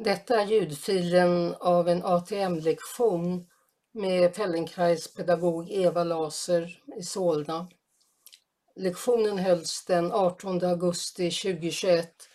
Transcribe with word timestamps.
Detta 0.00 0.40
är 0.40 0.46
ljudfilen 0.46 1.54
av 1.54 1.88
en 1.88 2.04
ATM-lektion 2.04 3.46
med 3.92 4.34
Fellenkrais 4.36 5.14
pedagog 5.14 5.70
Eva 5.70 6.04
Laser 6.04 6.82
i 6.96 7.02
Solna. 7.02 7.68
Lektionen 8.76 9.38
hölls 9.38 9.84
den 9.84 10.12
18 10.12 10.64
augusti 10.64 11.30
2021, 11.30 12.28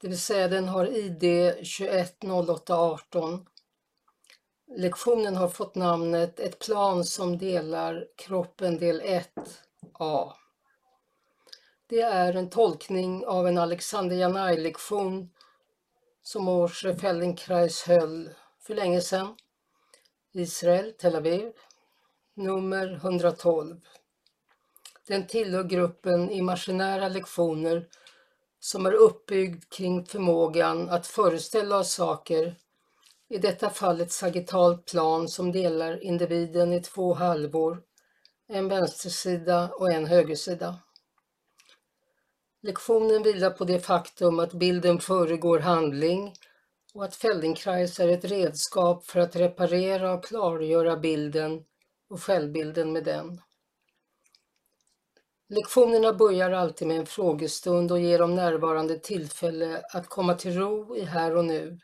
det 0.00 0.08
vill 0.08 0.20
säga 0.20 0.48
den 0.48 0.68
har 0.68 0.86
ID 0.86 1.52
210818. 1.54 3.46
Lektionen 4.76 5.36
har 5.36 5.48
fått 5.48 5.74
namnet 5.74 6.40
Ett 6.40 6.58
plan 6.58 7.04
som 7.04 7.38
delar 7.38 8.06
kroppen 8.16 8.78
del 8.78 9.02
1A. 9.02 10.32
Det 11.86 12.00
är 12.00 12.36
en 12.36 12.50
tolkning 12.50 13.26
av 13.26 13.48
en 13.48 13.58
Alexander 13.58 14.16
Janai-lektion 14.16 15.30
som 16.28 16.44
Moshe 16.44 16.96
Feldenkrais 16.96 17.82
höll 17.82 18.30
för 18.60 18.74
länge 18.74 19.00
sedan. 19.00 19.36
Israel, 20.32 20.92
Tel 20.98 21.16
Aviv, 21.16 21.52
nummer 22.34 22.92
112. 22.94 23.80
Den 25.06 25.26
tillhör 25.26 25.64
gruppen 25.64 26.30
imaginära 26.30 27.08
lektioner 27.08 27.88
som 28.60 28.86
är 28.86 28.92
uppbyggd 28.92 29.64
kring 29.68 30.04
förmågan 30.04 30.88
att 30.88 31.06
föreställa 31.06 31.78
oss 31.78 31.92
saker, 31.92 32.56
i 33.28 33.38
detta 33.38 33.70
fall 33.70 34.00
ett 34.00 34.12
sagittalt 34.12 34.84
plan 34.84 35.28
som 35.28 35.52
delar 35.52 36.04
individen 36.04 36.72
i 36.72 36.82
två 36.82 37.14
halvor, 37.14 37.82
en 38.48 38.68
vänstersida 38.68 39.70
och 39.74 39.90
en 39.92 40.06
högersida. 40.06 40.78
Lektionen 42.60 43.22
vilar 43.22 43.50
på 43.50 43.64
det 43.64 43.80
faktum 43.80 44.38
att 44.38 44.52
bilden 44.52 44.98
föregår 44.98 45.58
handling 45.58 46.34
och 46.94 47.04
att 47.04 47.16
Feldenkrais 47.16 48.00
är 48.00 48.08
ett 48.08 48.24
redskap 48.24 49.06
för 49.06 49.20
att 49.20 49.36
reparera 49.36 50.12
och 50.12 50.24
klargöra 50.24 50.96
bilden 50.96 51.64
och 52.08 52.22
självbilden 52.22 52.92
med 52.92 53.04
den. 53.04 53.40
Lektionerna 55.48 56.12
börjar 56.12 56.50
alltid 56.50 56.88
med 56.88 56.96
en 56.96 57.06
frågestund 57.06 57.92
och 57.92 58.00
ger 58.00 58.18
de 58.18 58.34
närvarande 58.34 58.98
tillfälle 58.98 59.82
att 59.92 60.08
komma 60.08 60.34
till 60.34 60.54
ro 60.54 60.96
i 60.96 61.04
här 61.04 61.36
och 61.36 61.44
nu. 61.44 61.78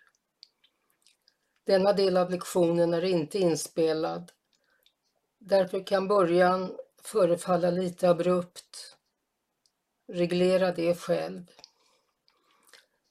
Denna 1.67 1.92
del 1.92 2.17
av 2.17 2.30
lektionen 2.30 2.95
är 2.95 3.05
inte 3.05 3.39
inspelad. 3.39 4.33
Därför 5.39 5.86
kan 5.86 6.08
början 6.08 6.77
förefalla 7.02 7.70
lite 7.70 8.11
abrupt. 8.11 8.94
Reglera 10.08 10.72
det 10.72 10.94
själv. 10.94 11.42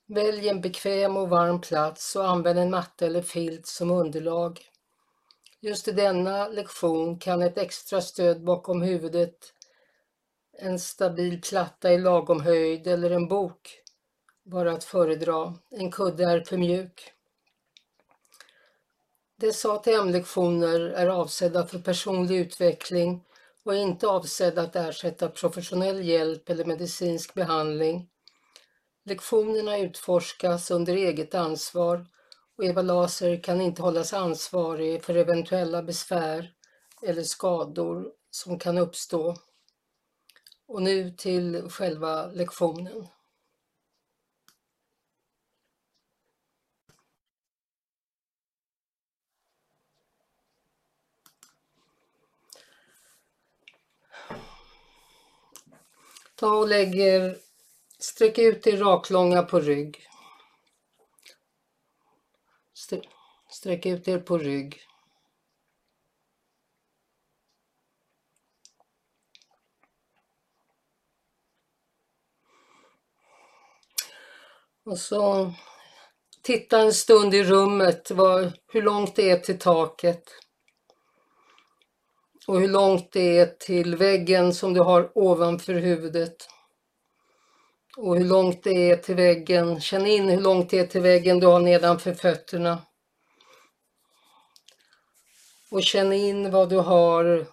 Välj 0.05 0.49
en 0.49 0.61
bekväm 0.61 1.17
och 1.17 1.29
varm 1.29 1.61
plats 1.61 2.15
och 2.15 2.29
använd 2.29 2.59
en 2.59 2.69
matta 2.69 3.05
eller 3.05 3.21
filt 3.21 3.67
som 3.67 3.91
underlag. 3.91 4.61
Just 5.59 5.87
i 5.87 5.91
denna 5.91 6.47
lektion 6.47 7.19
kan 7.19 7.41
ett 7.41 7.57
extra 7.57 8.01
stöd 8.01 8.43
bakom 8.43 8.81
huvudet, 8.81 9.53
en 10.57 10.79
stabil 10.79 11.41
platta 11.41 11.93
i 11.93 11.97
lagom 11.97 12.41
höjd 12.41 12.87
eller 12.87 13.11
en 13.11 13.27
bok 13.27 13.81
vara 14.43 14.71
att 14.71 14.83
föredra. 14.83 15.53
En 15.69 15.91
kudde 15.91 16.23
är 16.23 16.41
för 16.41 16.57
mjuk. 16.57 17.13
Dessa 19.35 19.71
ATM-lektioner 19.71 20.79
är 20.79 21.07
avsedda 21.07 21.67
för 21.67 21.79
personlig 21.79 22.37
utveckling 22.37 23.23
och 23.63 23.75
är 23.75 23.79
inte 23.79 24.07
avsedd 24.07 24.59
att 24.59 24.75
ersätta 24.75 25.29
professionell 25.29 26.03
hjälp 26.03 26.49
eller 26.49 26.65
medicinsk 26.65 27.33
behandling. 27.33 28.09
Lektionerna 29.05 29.77
utforskas 29.77 30.71
under 30.71 30.95
eget 30.95 31.35
ansvar 31.35 32.05
och 32.57 32.65
Eva 32.65 32.81
Laser 32.81 33.43
kan 33.43 33.61
inte 33.61 33.81
hållas 33.81 34.13
ansvarig 34.13 35.03
för 35.03 35.15
eventuella 35.15 35.83
besvär 35.83 36.53
eller 37.01 37.23
skador 37.23 38.11
som 38.31 38.59
kan 38.59 38.77
uppstå. 38.77 39.35
Och 40.67 40.81
nu 40.81 41.11
till 41.11 41.69
själva 41.69 42.25
lektionen. 42.25 43.07
Ta 56.43 56.57
och 56.57 56.67
lägger, 56.67 57.37
sträck 57.99 58.37
ut 58.37 58.63
dig 58.63 58.75
raklånga 58.75 59.43
på 59.43 59.59
rygg. 59.59 60.07
Sträck 63.49 63.85
ut 63.85 64.07
er 64.07 64.19
på 64.19 64.37
rygg. 64.37 64.81
Och 74.83 74.99
så 74.99 75.53
titta 76.41 76.79
en 76.79 76.93
stund 76.93 77.33
i 77.33 77.43
rummet, 77.43 78.11
var, 78.11 78.51
hur 78.67 78.81
långt 78.81 79.15
det 79.15 79.31
är 79.31 79.37
till 79.37 79.59
taket. 79.59 80.23
Och 82.47 82.59
hur 82.59 82.67
långt 82.67 83.11
det 83.11 83.37
är 83.37 83.45
till 83.45 83.95
väggen 83.95 84.53
som 84.53 84.73
du 84.73 84.79
har 84.81 85.17
ovanför 85.17 85.73
huvudet. 85.73 86.49
Och 87.97 88.17
hur 88.17 88.25
långt 88.25 88.63
det 88.63 88.91
är 88.91 88.95
till 88.95 89.15
väggen. 89.15 89.81
Känn 89.81 90.07
in 90.07 90.29
hur 90.29 90.41
långt 90.41 90.69
det 90.69 90.79
är 90.79 90.87
till 90.87 91.01
väggen 91.01 91.39
du 91.39 91.47
har 91.47 91.59
nedanför 91.59 92.13
fötterna. 92.13 92.81
Och 95.71 95.83
känn 95.83 96.13
in 96.13 96.51
vad 96.51 96.69
du 96.69 96.77
har 96.77 97.45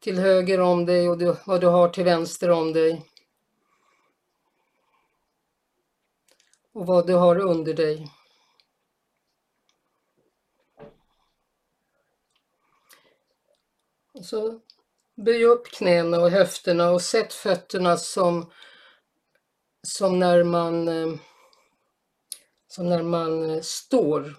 till 0.00 0.18
höger 0.18 0.60
om 0.60 0.86
dig 0.86 1.08
och 1.08 1.36
vad 1.46 1.60
du 1.60 1.66
har 1.66 1.88
till 1.88 2.04
vänster 2.04 2.50
om 2.50 2.72
dig. 2.72 3.02
Och 6.72 6.86
vad 6.86 7.06
du 7.06 7.14
har 7.14 7.38
under 7.38 7.74
dig. 7.74 8.08
Så 14.22 14.60
böj 15.16 15.44
upp 15.44 15.66
knäna 15.66 16.20
och 16.20 16.30
höfterna 16.30 16.90
och 16.90 17.02
sätt 17.02 17.32
fötterna 17.32 17.96
som, 17.96 18.52
som 19.82 20.18
när 20.18 20.44
man, 20.44 20.88
eh, 20.88 21.14
som 22.66 22.88
när 22.88 23.02
man 23.02 23.50
eh, 23.50 23.60
står. 23.60 24.34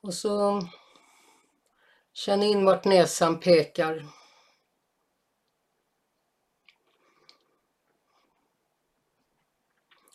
Och 0.00 0.14
så 0.14 0.60
känn 2.12 2.42
in 2.42 2.64
vart 2.64 2.84
näsan 2.84 3.40
pekar. 3.40 4.06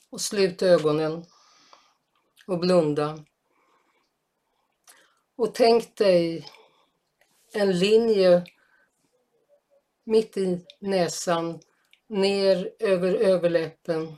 Och 0.09 0.21
slut 0.21 0.61
ögonen 0.61 1.25
och 2.47 2.59
blunda. 2.59 3.23
Och 5.35 5.55
tänk 5.55 5.95
dig 5.95 6.49
en 7.53 7.79
linje 7.79 8.45
mitt 10.03 10.37
i 10.37 10.65
näsan 10.79 11.59
ner 12.07 12.73
över 12.79 13.13
överläppen. 13.13 14.15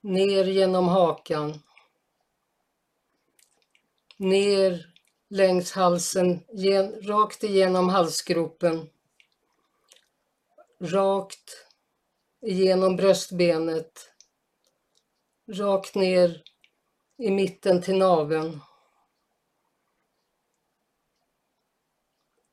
Ner 0.00 0.44
genom 0.44 0.88
hakan. 0.88 1.62
Ner 4.16 4.94
längs 5.28 5.72
halsen, 5.72 6.44
gen, 6.52 7.02
rakt 7.02 7.44
igenom 7.44 7.88
halsgropen. 7.88 8.90
Rakt 10.80 11.66
igenom 12.40 12.96
bröstbenet 12.96 14.09
rakt 15.50 15.94
ner 15.94 16.42
i 17.18 17.30
mitten 17.30 17.82
till 17.82 17.98
naveln. 17.98 18.60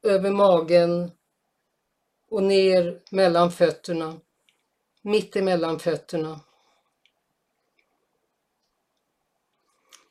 Över 0.03 0.31
magen 0.31 1.11
och 2.29 2.43
ner 2.43 3.01
mellan 3.11 3.51
fötterna, 3.51 4.19
mitt 5.01 5.35
emellan 5.35 5.79
fötterna. 5.79 6.39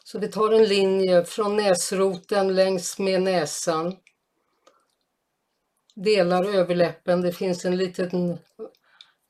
Så 0.04 0.18
vi 0.18 0.28
tar 0.28 0.52
en 0.52 0.64
linje 0.64 1.24
från 1.24 1.56
näsroten 1.56 2.54
längs 2.54 2.98
med 2.98 3.22
näsan. 3.22 3.96
Delar 5.94 6.44
överläppen, 6.44 7.20
det 7.20 7.32
finns 7.32 7.64
en 7.64 7.76
liten, 7.76 8.38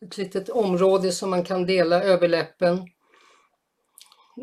ett 0.01 0.17
litet 0.19 0.49
område 0.49 1.13
som 1.13 1.31
man 1.31 1.45
kan 1.45 1.67
dela 1.67 2.03
överläppen 2.03 2.91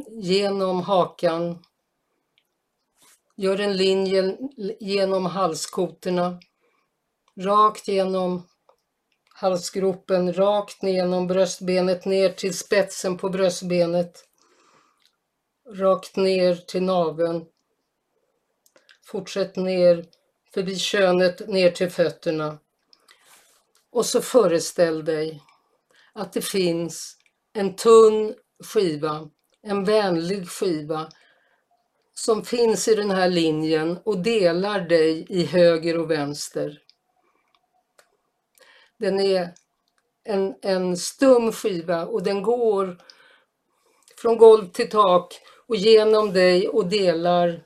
genom 0.10 0.82
hakan. 0.82 1.64
Gör 3.36 3.60
en 3.60 3.78
linje 3.78 4.38
genom 4.80 5.26
halskotorna. 5.26 6.40
Rakt 7.40 7.88
genom 7.88 8.48
halsgropen 9.34 10.34
rakt 10.34 10.82
ner 10.82 10.94
genom 10.94 11.28
bröstbenet 11.28 12.06
ner 12.06 12.30
till 12.30 12.58
spetsen 12.58 13.18
på 13.18 13.30
bröstbenet. 13.30 14.28
Rakt 15.70 16.16
ner 16.16 16.56
till 16.56 16.84
naveln. 16.84 17.46
Fortsätt 19.06 19.56
ner 19.56 20.06
förbi 20.54 20.76
könet 20.76 21.48
ner 21.48 21.72
till 21.72 21.90
fötterna. 21.90 22.58
Och 23.90 24.06
så 24.06 24.22
föreställ 24.22 25.06
dig 25.06 25.42
att 26.14 26.34
det 26.34 26.42
finns 26.42 27.18
en 27.54 27.76
tunn 27.76 28.36
skiva, 28.64 29.30
en 29.64 29.86
vänlig 29.86 30.50
skiva 30.50 31.10
som 32.16 32.46
finns 32.46 32.88
i 32.88 32.96
den 32.96 33.12
här 33.12 33.30
linjen 33.30 34.00
och 34.04 34.18
delar 34.18 34.80
dig 34.80 35.26
i 35.30 35.46
höger 35.46 36.00
och 36.00 36.12
vänster. 36.12 36.80
Den 38.98 39.20
är 39.20 39.54
en, 40.24 40.56
en 40.62 40.98
stum 40.98 41.52
skiva 41.52 42.06
och 42.06 42.24
den 42.24 42.42
går 42.42 42.98
från 44.18 44.38
golv 44.38 44.72
till 44.72 44.90
tak 44.90 45.42
och 45.68 45.76
genom 45.76 46.34
dig 46.34 46.68
och 46.68 46.88
delar 46.88 47.64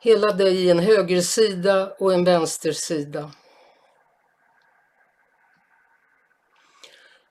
hela 0.00 0.32
dig 0.32 0.64
i 0.64 0.70
en 0.70 0.78
högersida 0.78 1.92
och 1.98 2.14
en 2.14 2.24
vänstersida. 2.24 3.32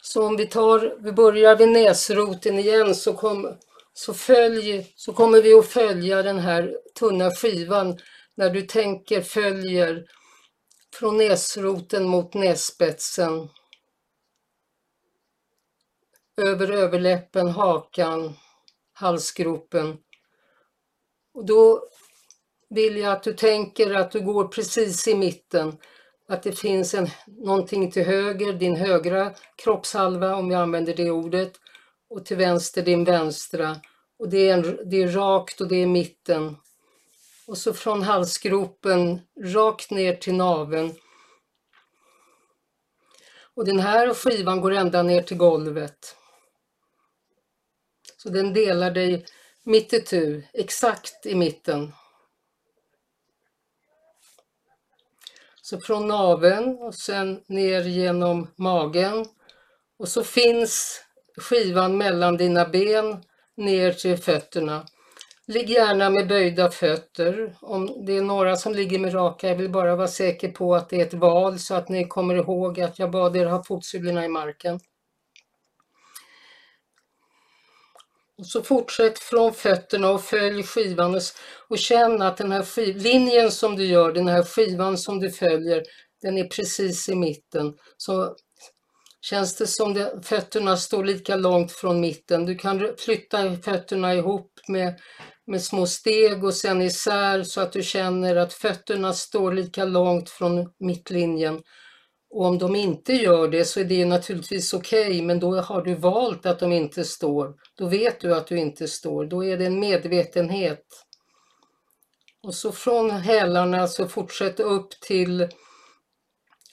Så 0.08 0.28
om 0.28 0.36
vi 0.38 0.48
tar, 0.48 0.98
vi 1.00 1.12
börjar 1.12 1.56
vid 1.56 1.70
näsroten 1.70 2.60
igen 2.60 2.96
så, 2.96 3.14
kom, 3.14 3.58
så, 3.94 4.14
följ, 4.14 4.94
så 4.96 5.14
kommer 5.14 5.42
vi 5.42 5.54
att 5.54 5.68
följa 5.68 6.24
den 6.24 6.40
här 6.40 6.78
tunna 7.00 7.32
skivan 7.32 8.00
när 8.36 8.50
du 8.50 8.62
tänker 8.62 9.22
följer 9.22 10.06
från 10.94 11.18
näsroten 11.18 12.06
mot 12.06 12.34
nässpetsen. 12.34 13.50
Över 16.42 16.72
överläppen, 16.72 17.48
hakan, 17.48 18.34
halsgropen. 18.94 19.98
Och 21.34 21.46
då 21.46 21.84
vill 22.70 22.98
jag 22.98 23.12
att 23.12 23.24
du 23.24 23.34
tänker 23.34 23.94
att 23.94 24.12
du 24.12 24.22
går 24.22 24.48
precis 24.48 25.08
i 25.08 25.16
mitten. 25.16 25.78
Att 26.28 26.44
det 26.44 26.52
finns 26.52 26.94
en, 26.94 27.08
någonting 27.28 27.92
till 27.92 28.06
höger, 28.06 28.54
din 28.54 28.76
högra 28.76 29.34
kroppshalva 29.56 30.36
om 30.36 30.52
jag 30.52 30.62
använder 30.62 30.94
det 30.94 31.12
ordet. 31.12 31.54
Och 32.10 32.26
till 32.26 32.38
vänster 32.38 32.82
din 32.82 33.04
vänstra. 33.04 33.76
Och 34.20 34.30
det 34.30 34.50
är, 34.50 34.54
en, 34.54 34.90
det 34.90 35.04
är 35.04 35.08
rakt 35.08 35.62
och 35.62 35.68
det 35.68 35.76
är 35.76 35.88
mitten. 35.88 36.58
Och 37.48 37.58
så 37.58 37.74
från 37.74 38.04
halsgropen 38.04 39.20
rakt 39.44 39.92
ner 39.92 40.16
till 40.16 40.34
naveln. 40.34 40.96
Och 43.56 43.66
den 43.66 43.80
här 43.80 44.14
skivan 44.14 44.62
går 44.62 44.72
ända 44.72 45.04
ner 45.04 45.22
till 45.22 45.38
golvet. 45.38 46.16
Så 48.18 48.30
den 48.30 48.54
delar 48.54 48.92
dig 48.92 49.26
mitt 49.64 50.14
i 50.14 50.48
exakt 50.54 51.26
i 51.26 51.36
mitten. 51.36 51.94
Så 55.70 55.80
från 55.80 56.08
naveln 56.08 56.78
och 56.80 56.96
sen 56.96 57.40
ner 57.48 57.82
genom 57.82 58.48
magen. 58.56 59.26
Och 60.00 60.08
så 60.08 60.24
finns 60.24 61.02
skivan 61.38 61.98
mellan 61.98 62.38
dina 62.38 62.66
ben 62.66 63.24
ner 63.58 63.92
till 63.92 64.18
fötterna. 64.18 64.86
Ligg 65.48 65.70
gärna 65.70 66.10
med 66.10 66.28
böjda 66.28 66.72
fötter. 66.72 67.56
Om 67.62 68.06
det 68.06 68.18
är 68.18 68.22
några 68.22 68.56
som 68.56 68.74
ligger 68.74 69.00
med 69.00 69.14
raka, 69.14 69.48
jag 69.48 69.56
vill 69.56 69.72
bara 69.72 69.96
vara 69.96 70.08
säker 70.08 70.52
på 70.52 70.76
att 70.76 70.90
det 70.90 71.02
är 71.02 71.06
ett 71.06 71.14
val 71.14 71.60
så 71.60 71.76
att 71.76 71.90
ni 71.90 72.08
kommer 72.08 72.36
ihåg 72.36 72.82
att 72.82 73.00
jag 73.00 73.12
bad 73.12 73.36
er 73.36 73.46
ha 73.46 73.64
fotsulorna 73.64 74.26
i 74.26 74.28
marken. 74.28 74.80
Och 78.38 78.46
så 78.46 78.64
fortsätt 78.64 79.20
från 79.20 79.54
fötterna 79.54 80.10
och 80.12 80.24
följ 80.24 80.64
skivan 80.64 81.16
och, 81.16 81.22
och 81.68 81.78
känn 81.78 82.22
att 82.22 82.38
den 82.38 82.52
här 82.52 82.64
skiv, 82.64 82.98
linjen 82.98 83.52
som 83.52 83.76
du 83.76 83.86
gör, 83.86 84.12
den 84.12 84.28
här 84.28 84.44
skivan 84.44 84.98
som 84.98 85.20
du 85.20 85.32
följer, 85.32 85.84
den 86.22 86.38
är 86.38 86.48
precis 86.48 87.10
i 87.10 87.16
mitten. 87.16 87.74
Så 87.98 88.36
känns 89.22 89.56
det 89.56 89.68
som 89.68 89.92
att 89.92 90.26
fötterna 90.26 90.78
står 90.78 91.04
lika 91.04 91.36
långt 91.36 91.72
från 91.72 92.02
mitten. 92.02 92.46
Du 92.46 92.56
kan 92.56 92.94
flytta 92.98 93.56
fötterna 93.56 94.14
ihop 94.14 94.52
med, 94.68 95.00
med 95.48 95.64
små 95.64 95.88
steg 95.88 96.44
och 96.44 96.54
sen 96.54 96.82
isär 96.82 97.44
så 97.44 97.62
att 97.62 97.74
du 97.74 97.84
känner 97.84 98.36
att 98.36 98.54
fötterna 98.54 99.14
står 99.14 99.54
lika 99.54 99.86
långt 99.86 100.30
från 100.30 100.74
mittlinjen. 100.80 101.62
Och 102.30 102.46
om 102.46 102.58
de 102.58 102.76
inte 102.76 103.14
gör 103.14 103.48
det 103.48 103.66
så 103.66 103.80
är 103.80 103.84
det 103.84 104.06
naturligtvis 104.06 104.74
okej, 104.74 105.08
okay, 105.08 105.22
men 105.22 105.40
då 105.40 105.62
har 105.62 105.82
du 105.82 105.96
valt 105.96 106.46
att 106.46 106.60
de 106.60 106.72
inte 106.72 107.06
står. 107.06 107.56
Då 107.78 107.88
vet 107.88 108.20
du 108.20 108.36
att 108.36 108.48
du 108.48 108.58
inte 108.58 108.88
står. 108.88 109.26
Då 109.26 109.46
är 109.46 109.58
det 109.58 109.66
en 109.66 109.80
medvetenhet. 109.80 110.86
Och 112.44 112.54
så 112.54 112.72
från 112.72 113.12
hälarna 113.12 113.88
så 113.88 114.08
fortsätt 114.08 114.60
upp 114.60 114.90
till 115.02 115.50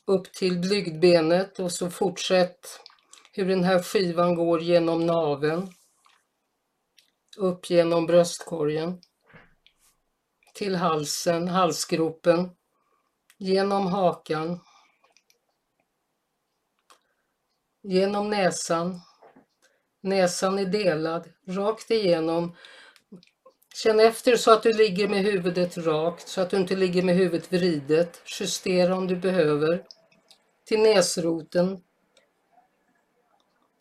upp 0.07 0.33
till 0.33 0.59
blygdbenet 0.59 1.59
och 1.59 1.73
så 1.73 1.91
fortsätt 1.91 2.81
hur 3.33 3.49
den 3.49 3.65
här 3.65 3.83
skivan 3.83 4.35
går 4.35 4.63
genom 4.63 5.07
naven. 5.07 5.69
Upp 7.37 7.71
genom 7.71 8.07
bröstkorgen. 8.07 9.01
Till 10.55 10.75
halsen, 10.75 11.49
halsgropen. 11.49 12.51
Genom 13.39 13.87
hakan 13.87 14.61
genom 17.85 18.31
näsan. 18.31 19.01
Näsan 20.01 20.59
är 20.59 20.67
delad, 20.67 21.29
rakt 21.47 21.91
igenom. 21.91 22.57
Känn 23.75 24.01
efter 24.01 24.37
så 24.37 24.51
att 24.51 24.63
du 24.63 24.73
ligger 24.73 25.09
med 25.09 25.23
huvudet 25.23 25.79
rakt, 25.79 26.29
så 26.29 26.41
att 26.41 26.51
du 26.51 26.57
inte 26.57 26.77
ligger 26.77 27.03
med 27.03 27.15
huvudet 27.17 27.53
vridet. 27.53 28.23
Justera 28.41 28.97
om 28.97 29.07
du 29.07 29.17
behöver. 29.17 29.85
Till 30.65 30.81
näsroten. 30.81 31.83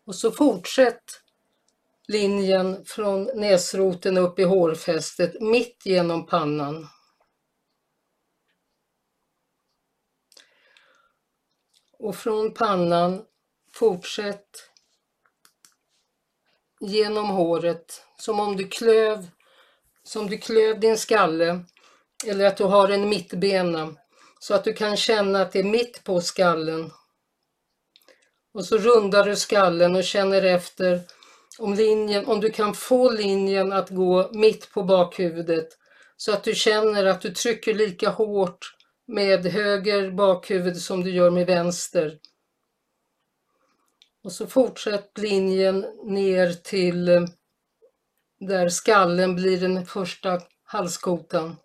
Och 0.06 0.16
så 0.16 0.32
fortsätt 0.32 1.04
linjen 2.08 2.86
från 2.86 3.24
näsroten 3.24 4.18
upp 4.18 4.40
i 4.40 4.44
hårfästet, 4.44 5.42
mitt 5.42 5.86
genom 5.86 6.26
pannan. 6.26 6.88
Och 12.00 12.16
från 12.16 12.54
pannan 12.54 13.26
Fortsätt 13.76 14.70
genom 16.80 17.30
håret 17.30 18.06
som 18.18 18.40
om 18.40 18.58
du 18.58 18.68
klöv, 18.68 19.28
som 20.04 20.30
du 20.30 20.38
klöv 20.38 20.80
din 20.80 20.98
skalle 20.98 21.66
eller 22.28 22.46
att 22.46 22.58
du 22.58 22.64
har 22.64 22.90
en 22.90 23.10
mittbena 23.10 23.96
så 24.40 24.54
att 24.54 24.64
du 24.64 24.74
kan 24.74 24.98
känna 24.98 25.42
att 25.42 25.52
det 25.52 25.60
är 25.60 25.64
mitt 25.64 26.04
på 26.04 26.22
skallen. 26.22 26.92
Och 28.54 28.66
så 28.66 28.78
rundar 28.78 29.26
du 29.26 29.36
skallen 29.36 29.96
och 29.96 30.04
känner 30.04 30.44
efter 30.44 31.02
om, 31.60 31.74
linjen, 31.74 32.26
om 32.26 32.40
du 32.40 32.50
kan 32.50 32.74
få 32.74 33.12
linjen 33.12 33.72
att 33.72 33.90
gå 33.90 34.30
mitt 34.32 34.72
på 34.72 34.84
bakhuvudet 34.84 35.68
så 36.18 36.34
att 36.34 36.44
du 36.44 36.56
känner 36.56 37.06
att 37.06 37.22
du 37.22 37.32
trycker 37.32 37.74
lika 37.74 38.10
hårt 38.10 38.76
med 39.08 39.46
höger 39.46 40.12
bakhuvud 40.12 40.78
som 40.78 41.04
du 41.04 41.12
gör 41.12 41.30
med 41.30 41.46
vänster. 41.46 42.20
Och 44.24 44.32
så 44.32 44.48
fortsätt 44.48 45.18
linjen 45.18 45.86
ner 46.04 46.54
till 46.54 47.10
eh, 47.10 47.26
där 48.40 48.70
skallen 48.70 49.36
blir 49.36 49.62
den 49.62 49.86
första 49.86 50.42
halskotan. 50.64 51.56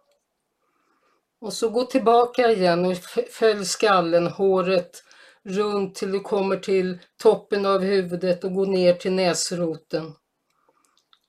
Och 1.40 1.52
så 1.52 1.68
gå 1.68 1.84
tillbaka 1.84 2.50
igen 2.50 2.84
och 2.84 2.96
följ 3.30 3.64
skallen, 3.64 4.26
håret 4.26 5.04
runt 5.44 5.94
till 5.94 6.12
du 6.12 6.20
kommer 6.20 6.56
till 6.56 6.98
toppen 7.22 7.66
av 7.66 7.80
huvudet 7.80 8.44
och 8.44 8.54
gå 8.54 8.64
ner 8.64 8.94
till 8.94 9.12
näsroten. 9.12 10.14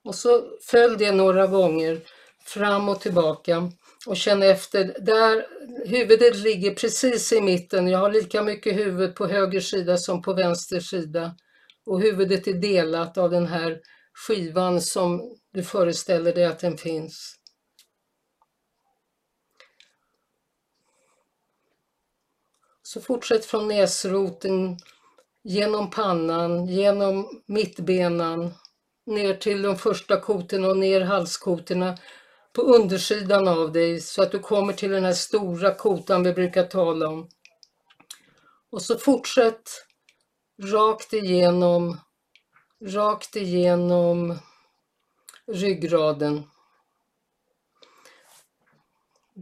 Och 0.04 0.16
så 0.16 0.44
följ 0.62 0.98
det 0.98 1.12
några 1.12 1.48
gånger 1.48 2.02
fram 2.46 2.90
och 2.90 3.02
tillbaka 3.02 3.72
och 4.08 4.18
känn 4.18 4.44
efter. 4.44 4.96
Där 5.00 5.46
huvudet 5.86 6.36
ligger 6.36 6.76
precis 6.76 7.34
i 7.34 7.42
mitten. 7.42 7.88
Jag 7.88 8.00
har 8.00 8.12
lika 8.12 8.44
mycket 8.44 8.76
huvud 8.76 9.16
på 9.16 9.28
höger 9.28 9.60
sida 9.60 9.98
som 9.98 10.22
på 10.22 10.34
vänster 10.34 10.80
sida. 10.80 11.36
Och 11.86 12.02
huvudet 12.02 12.48
är 12.48 12.54
delat 12.54 13.18
av 13.18 13.30
den 13.30 13.48
här 13.48 13.80
skivan 14.14 14.82
som 14.82 15.36
du 15.54 15.64
föreställer 15.64 16.34
dig 16.34 16.46
att 16.46 16.60
den 16.60 16.78
finns. 16.78 17.36
Så 22.82 23.02
fortsätt 23.02 23.46
från 23.46 23.68
näsroten, 23.68 24.78
genom 25.44 25.90
pannan, 25.90 26.66
genom 26.66 27.42
mittbenan, 27.46 28.54
ner 29.06 29.34
till 29.34 29.62
de 29.62 29.78
första 29.78 30.20
kotorna 30.20 30.68
och 30.68 30.78
ner 30.78 31.02
halskotorna 31.02 31.98
på 32.54 32.62
undersidan 32.62 33.48
av 33.48 33.72
dig 33.72 34.02
så 34.02 34.22
att 34.22 34.32
du 34.32 34.40
kommer 34.40 34.74
till 34.74 34.92
den 34.92 35.06
här 35.06 35.14
stora 35.14 35.76
kotan 35.76 36.24
vi 36.24 36.34
brukar 36.34 36.64
tala 36.64 37.08
om. 37.08 37.30
Och 38.72 38.82
så 38.82 38.98
fortsätt 38.98 39.86
rakt 40.64 41.14
igenom, 41.14 42.00
rakt 42.86 43.36
igenom 43.36 44.40
ryggraden. 45.48 46.44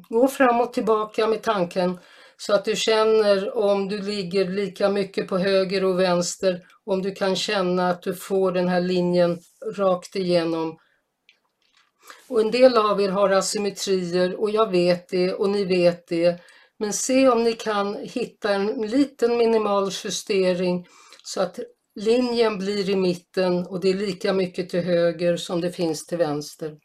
Gå 0.09 0.27
fram 0.27 0.61
och 0.61 0.73
tillbaka 0.73 1.27
med 1.27 1.43
tanken 1.43 1.99
så 2.37 2.53
att 2.53 2.65
du 2.65 2.75
känner 2.75 3.57
om 3.57 3.87
du 3.87 4.01
ligger 4.01 4.47
lika 4.47 4.89
mycket 4.89 5.27
på 5.27 5.37
höger 5.37 5.83
och 5.83 5.99
vänster, 5.99 6.67
om 6.83 7.01
du 7.01 7.11
kan 7.11 7.35
känna 7.35 7.89
att 7.89 8.01
du 8.01 8.15
får 8.15 8.51
den 8.51 8.67
här 8.67 8.81
linjen 8.81 9.39
rakt 9.77 10.15
igenom. 10.15 10.77
Och 12.27 12.41
en 12.41 12.51
del 12.51 12.77
av 12.77 13.01
er 13.01 13.09
har 13.09 13.29
asymmetrier 13.29 14.35
och 14.41 14.49
jag 14.49 14.71
vet 14.71 15.09
det 15.09 15.33
och 15.33 15.49
ni 15.49 15.65
vet 15.65 16.07
det. 16.07 16.41
Men 16.77 16.93
se 16.93 17.29
om 17.29 17.43
ni 17.43 17.53
kan 17.53 17.95
hitta 17.95 18.53
en 18.53 18.67
liten 18.87 19.37
minimal 19.37 19.91
justering 20.03 20.87
så 21.23 21.41
att 21.41 21.59
linjen 21.95 22.57
blir 22.57 22.89
i 22.89 22.95
mitten 22.95 23.67
och 23.67 23.79
det 23.79 23.89
är 23.89 23.93
lika 23.93 24.33
mycket 24.33 24.69
till 24.69 24.81
höger 24.83 25.37
som 25.37 25.61
det 25.61 25.71
finns 25.71 26.05
till 26.05 26.17
vänster. 26.17 26.77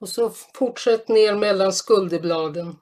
Och 0.00 0.08
så 0.08 0.30
fortsätt 0.54 1.08
ner 1.08 1.34
mellan 1.34 1.72
skulderbladen. 1.72 2.76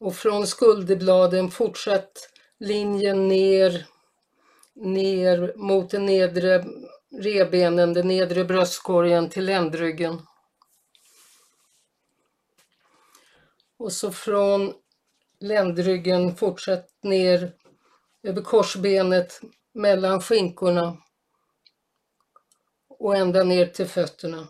Och 0.00 0.14
från 0.14 0.46
skulderbladen 0.46 1.50
fortsätt 1.50 2.12
linjen 2.60 3.28
ner, 3.28 3.86
ner 4.74 5.52
mot 5.56 5.90
den 5.90 6.06
nedre 6.06 6.64
rebenen, 7.10 7.94
den 7.94 8.08
nedre 8.08 8.44
bröstkorgen 8.44 9.30
till 9.30 9.44
ländryggen. 9.44 10.22
Och 13.76 13.92
så 13.92 14.12
från 14.12 14.74
ländryggen 15.40 16.36
fortsätt 16.36 17.02
ner 17.02 17.52
över 18.22 18.42
korsbenet 18.42 19.40
mellan 19.72 20.20
skinkorna 20.20 20.96
och 22.88 23.16
ända 23.16 23.44
ner 23.44 23.66
till 23.66 23.88
fötterna. 23.88 24.48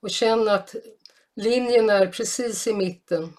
Och 0.00 0.10
känn 0.10 0.48
att 0.48 0.74
linjen 1.34 1.90
är 1.90 2.06
precis 2.06 2.66
i 2.66 2.74
mitten. 2.74 3.36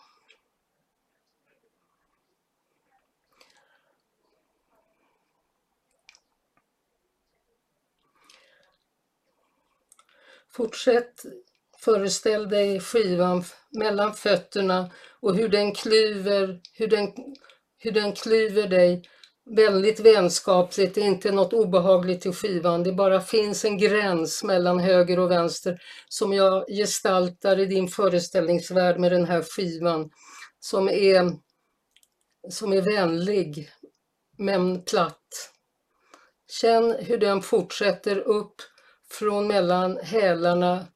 Fortsätt. 10.53 11.23
Föreställ 11.79 12.49
dig 12.49 12.79
skivan 12.79 13.43
mellan 13.77 14.13
fötterna 14.13 14.91
och 15.19 15.35
hur 15.35 15.49
den 15.49 15.75
klyver, 15.75 16.59
hur 16.73 16.87
den, 16.87 17.13
hur 17.77 17.91
den 17.91 18.13
klyver 18.13 18.67
dig. 18.67 19.03
Väldigt 19.55 19.99
vänskapligt, 19.99 20.95
det 20.95 21.01
är 21.01 21.05
inte 21.05 21.31
något 21.31 21.53
obehagligt 21.53 22.25
i 22.25 22.31
skivan, 22.33 22.83
det 22.83 22.91
bara 22.91 23.21
finns 23.21 23.65
en 23.65 23.77
gräns 23.77 24.43
mellan 24.43 24.79
höger 24.79 25.19
och 25.19 25.31
vänster 25.31 25.81
som 26.09 26.33
jag 26.33 26.65
gestaltar 26.67 27.59
i 27.59 27.65
din 27.65 27.87
föreställningsvärld 27.87 28.99
med 28.99 29.11
den 29.11 29.25
här 29.25 29.41
skivan 29.41 30.09
som 30.59 30.89
är, 30.89 31.31
som 32.49 32.73
är 32.73 32.81
vänlig 32.81 33.69
men 34.37 34.83
platt. 34.83 35.51
Känn 36.51 36.95
hur 36.99 37.17
den 37.17 37.41
fortsätter 37.41 38.17
upp 38.17 38.55
från 39.11 39.47
mellan 39.47 39.97
hälarna, 39.97 40.87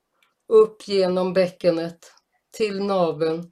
upp 0.47 0.87
genom 0.87 1.33
bäckenet 1.33 2.11
till 2.51 2.83
naveln. 2.83 3.51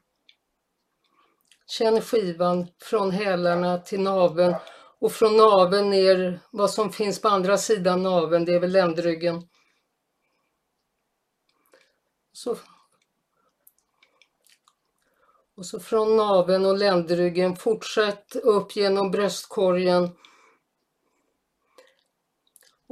Känn 1.67 2.01
skivan 2.01 2.67
från 2.82 3.12
hälarna 3.12 3.77
till 3.77 4.01
naveln 4.01 4.55
och 5.00 5.12
från 5.12 5.38
naveln 5.38 5.89
ner, 5.89 6.39
vad 6.51 6.72
som 6.72 6.91
finns 6.91 7.22
på 7.22 7.27
andra 7.27 7.58
sidan 7.58 8.03
naveln, 8.03 8.46
det 8.46 8.53
är 8.53 8.60
väl 8.60 8.72
ländryggen. 8.72 9.48
Så. 12.34 12.58
Och 15.55 15.65
så 15.65 15.79
från 15.79 16.17
naveln 16.17 16.65
och 16.65 16.77
ländryggen, 16.77 17.55
fortsätt 17.55 18.36
upp 18.36 18.75
genom 18.75 19.12
bröstkorgen. 19.12 20.10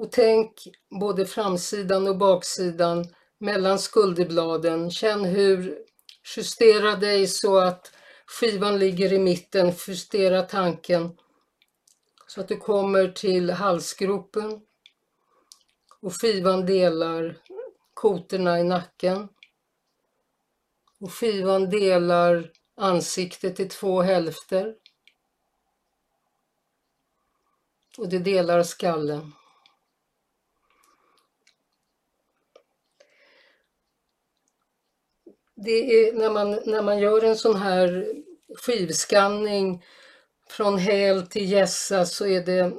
Och 0.01 0.11
tänk 0.11 0.67
både 0.89 1.25
framsidan 1.25 2.07
och 2.07 2.17
baksidan 2.17 3.05
mellan 3.37 3.79
skulderbladen. 3.79 4.91
Känn 4.91 5.25
hur, 5.25 5.77
justera 6.35 6.95
dig 6.95 7.27
så 7.27 7.57
att 7.57 7.91
skivan 8.25 8.79
ligger 8.79 9.13
i 9.13 9.19
mitten, 9.19 9.73
justera 9.87 10.41
tanken. 10.41 11.17
Så 12.27 12.41
att 12.41 12.47
du 12.47 12.57
kommer 12.57 13.07
till 13.07 13.49
halsgropen 13.49 14.61
och 16.01 16.21
skivan 16.21 16.65
delar 16.65 17.37
kotorna 17.93 18.59
i 18.59 18.63
nacken. 18.63 19.29
Och 20.99 21.13
skivan 21.13 21.69
delar 21.69 22.51
ansiktet 22.75 23.59
i 23.59 23.65
två 23.65 24.01
hälfter. 24.01 24.75
Och 27.97 28.09
det 28.09 28.19
delar 28.19 28.63
skallen. 28.63 29.33
Det 35.63 36.07
är 36.07 36.13
när 36.13 36.29
man, 36.29 36.59
när 36.65 36.81
man 36.81 36.99
gör 36.99 37.23
en 37.23 37.35
sån 37.35 37.55
här 37.55 38.07
skivskanning 38.57 39.83
från 40.49 40.77
häl 40.77 41.27
till 41.27 41.51
gässa 41.51 42.05
så 42.05 42.27
är 42.27 42.45
det 42.45 42.73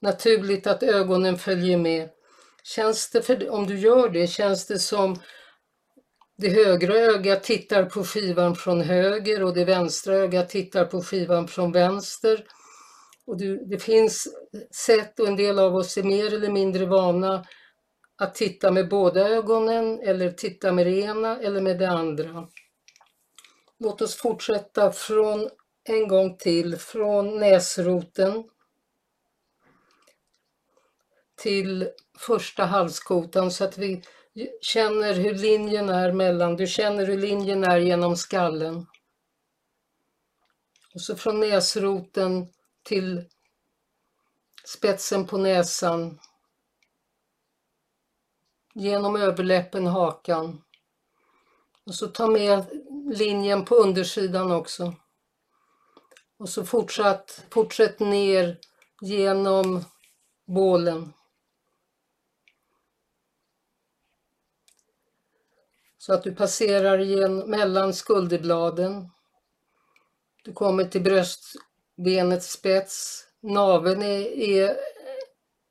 naturligt 0.00 0.66
att 0.66 0.82
ögonen 0.82 1.38
följer 1.38 1.78
med. 1.78 2.08
Känns 2.62 3.10
det, 3.10 3.22
för, 3.22 3.50
om 3.50 3.66
du 3.66 3.78
gör 3.78 4.08
det, 4.08 4.26
känns 4.26 4.66
det 4.66 4.78
som 4.78 5.20
det 6.36 6.48
högra 6.48 6.94
ögat 6.94 7.42
tittar 7.42 7.84
på 7.84 8.04
skivan 8.04 8.56
från 8.56 8.80
höger 8.80 9.42
och 9.42 9.54
det 9.54 9.64
vänstra 9.64 10.14
ögat 10.14 10.48
tittar 10.48 10.84
på 10.84 11.02
skivan 11.02 11.48
från 11.48 11.72
vänster. 11.72 12.44
Och 13.26 13.38
du, 13.38 13.64
det 13.66 13.78
finns 13.78 14.28
sätt 14.86 15.20
och 15.20 15.28
en 15.28 15.36
del 15.36 15.58
av 15.58 15.76
oss 15.76 15.96
är 15.96 16.02
mer 16.02 16.34
eller 16.34 16.50
mindre 16.50 16.86
vana 16.86 17.44
att 18.20 18.34
titta 18.34 18.70
med 18.70 18.88
båda 18.88 19.28
ögonen 19.28 20.00
eller 20.00 20.30
titta 20.30 20.72
med 20.72 20.86
det 20.86 21.00
ena 21.00 21.40
eller 21.40 21.60
med 21.60 21.78
det 21.78 21.90
andra. 21.90 22.48
Låt 23.78 24.02
oss 24.02 24.14
fortsätta 24.14 24.92
från 24.92 25.48
en 25.84 26.08
gång 26.08 26.36
till 26.36 26.76
från 26.76 27.38
näsroten 27.38 28.44
till 31.36 31.90
första 32.18 32.64
halskotan 32.64 33.50
så 33.50 33.64
att 33.64 33.78
vi 33.78 34.02
känner 34.60 35.14
hur 35.14 35.34
linjen 35.34 35.88
är 35.88 36.12
mellan, 36.12 36.56
du 36.56 36.66
känner 36.66 37.06
hur 37.06 37.18
linjen 37.18 37.64
är 37.64 37.78
genom 37.78 38.16
skallen. 38.16 38.86
Och 40.94 41.00
så 41.00 41.16
från 41.16 41.40
näsroten 41.40 42.46
till 42.82 43.24
spetsen 44.64 45.26
på 45.26 45.38
näsan. 45.38 46.18
Genom 48.80 49.16
överläppen, 49.16 49.86
hakan. 49.86 50.62
Och 51.86 51.94
så 51.94 52.08
ta 52.08 52.26
med 52.26 52.64
linjen 53.14 53.64
på 53.64 53.74
undersidan 53.74 54.52
också. 54.52 54.94
Och 56.38 56.48
så 56.48 56.64
fortsatt, 56.64 57.44
fortsätt 57.50 58.00
ner 58.00 58.58
genom 59.00 59.84
bålen. 60.46 61.12
Så 65.98 66.12
att 66.12 66.22
du 66.22 66.34
passerar 66.34 66.98
igen, 66.98 67.38
mellan 67.38 67.94
skulderbladen. 67.94 69.10
Du 70.44 70.52
kommer 70.52 70.84
till 70.84 71.02
bröstbenets 71.02 72.52
spets. 72.52 73.26
Naveln 73.40 74.02
är, 74.02 74.38
är 74.38 74.76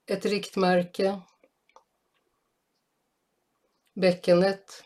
ett 0.06 0.26
riktmärke. 0.26 1.22
Bäckenet. 4.00 4.84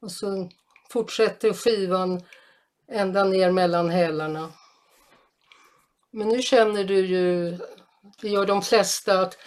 Och 0.00 0.12
så 0.12 0.50
fortsätter 0.90 1.52
skivan 1.52 2.22
ända 2.88 3.24
ner 3.24 3.50
mellan 3.50 3.90
hälarna. 3.90 4.52
Men 6.10 6.28
nu 6.28 6.42
känner 6.42 6.84
du 6.84 7.06
ju, 7.06 7.58
det 8.20 8.28
gör 8.28 8.46
de 8.46 8.62
flesta, 8.62 9.20
att 9.20 9.38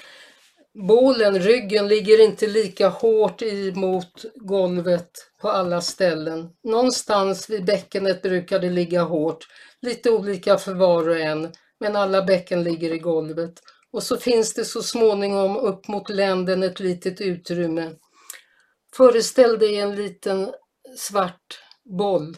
bålen, 0.74 1.40
ryggen, 1.40 1.88
ligger 1.88 2.24
inte 2.24 2.48
lika 2.48 2.90
hårt 2.90 3.42
emot 3.42 4.26
golvet 4.36 5.12
på 5.42 5.50
alla 5.50 5.82
ställen. 5.82 6.50
Någonstans 6.64 7.50
vid 7.50 7.66
bäckenet 7.66 8.22
brukar 8.22 8.60
det 8.60 8.70
ligga 8.70 9.02
hårt, 9.02 9.48
lite 9.82 10.12
olika 10.12 10.58
för 10.58 10.74
var 10.74 11.10
och 11.10 11.20
en, 11.20 11.52
men 11.80 11.96
alla 11.96 12.22
bäcken 12.22 12.64
ligger 12.64 12.94
i 12.94 13.00
golvet. 13.00 13.62
Och 13.92 14.04
så 14.04 14.18
finns 14.18 14.54
det 14.54 14.66
så 14.66 14.84
småningom 14.84 15.58
upp 15.58 15.88
mot 15.88 16.10
länden 16.10 16.64
ett 16.64 16.80
litet 16.80 17.22
utrymme. 17.22 17.96
Föreställ 18.96 19.60
dig 19.60 19.80
en 19.80 19.96
liten 19.96 20.52
svart 20.98 21.60
boll. 21.84 22.38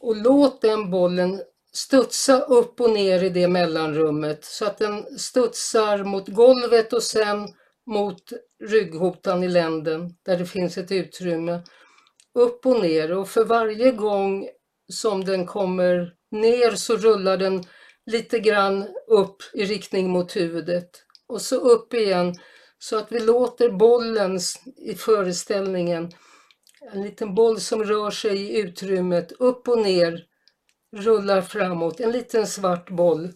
Och 0.00 0.16
låt 0.16 0.60
den 0.60 0.90
bollen 0.90 1.42
studsa 1.72 2.40
upp 2.40 2.80
och 2.80 2.90
ner 2.90 3.24
i 3.24 3.28
det 3.28 3.48
mellanrummet 3.48 4.44
så 4.44 4.64
att 4.64 4.78
den 4.78 5.18
studsar 5.18 6.04
mot 6.04 6.28
golvet 6.28 6.92
och 6.92 7.02
sen 7.02 7.48
mot 7.86 8.22
rygghotan 8.64 9.42
i 9.42 9.48
länden 9.48 10.14
där 10.22 10.36
det 10.36 10.46
finns 10.46 10.78
ett 10.78 10.92
utrymme. 10.92 11.62
Upp 12.34 12.66
och 12.66 12.80
ner 12.82 13.12
och 13.12 13.28
för 13.28 13.44
varje 13.44 13.92
gång 13.92 14.48
som 14.92 15.24
den 15.24 15.46
kommer 15.46 16.14
ner 16.30 16.70
så 16.70 16.96
rullar 16.96 17.36
den 17.36 17.64
lite 18.06 18.40
grann 18.40 18.88
upp 19.06 19.42
i 19.52 19.64
riktning 19.64 20.10
mot 20.10 20.36
huvudet 20.36 20.90
och 21.26 21.42
så 21.42 21.56
upp 21.56 21.94
igen 21.94 22.34
så 22.78 22.98
att 22.98 23.12
vi 23.12 23.20
låter 23.20 23.70
bollen 23.70 24.38
i 24.76 24.94
föreställningen, 24.94 26.12
en 26.92 27.02
liten 27.02 27.34
boll 27.34 27.60
som 27.60 27.84
rör 27.84 28.10
sig 28.10 28.40
i 28.40 28.60
utrymmet 28.60 29.32
upp 29.32 29.68
och 29.68 29.78
ner, 29.78 30.24
rullar 30.96 31.42
framåt, 31.42 32.00
en 32.00 32.12
liten 32.12 32.46
svart 32.46 32.90
boll 32.90 33.32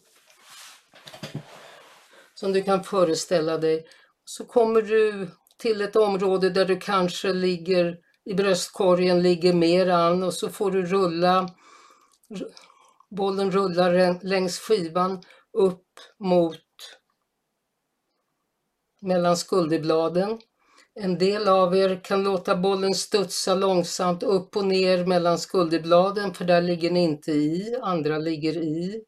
som 2.35 2.53
du 2.53 2.63
kan 2.63 2.85
föreställa 2.85 3.59
dig. 3.59 3.87
Så 4.25 4.45
kommer 4.45 4.83
du 4.83 5.29
till 5.59 5.81
ett 5.81 5.97
område 5.97 6.51
där 6.51 6.65
du 6.65 6.77
kanske 6.77 7.33
ligger 7.33 7.99
i 8.25 8.35
bröstkorgen, 8.35 9.23
ligger 9.23 9.53
mer 9.53 9.89
an 9.89 10.23
och 10.23 10.35
så 10.35 10.49
får 10.49 10.71
du 10.71 10.83
rulla 10.87 11.51
Bollen 13.17 13.51
rullar 13.51 14.25
längs 14.25 14.59
skivan 14.59 15.23
upp 15.53 15.87
mot 16.19 16.61
mellan 19.01 19.37
skulderbladen. 19.37 20.39
En 21.01 21.19
del 21.19 21.49
av 21.49 21.77
er 21.77 22.05
kan 22.05 22.25
låta 22.25 22.57
bollen 22.57 22.95
studsa 22.95 23.55
långsamt 23.55 24.23
upp 24.23 24.57
och 24.57 24.65
ner 24.65 25.07
mellan 25.07 25.39
skulderbladen 25.39 26.35
för 26.35 26.45
där 26.45 26.63
ligger 26.63 26.91
ni 26.91 27.03
inte 27.03 27.33
i, 27.33 27.77
andra 27.83 28.19
ligger 28.19 28.57
i. 28.57 29.05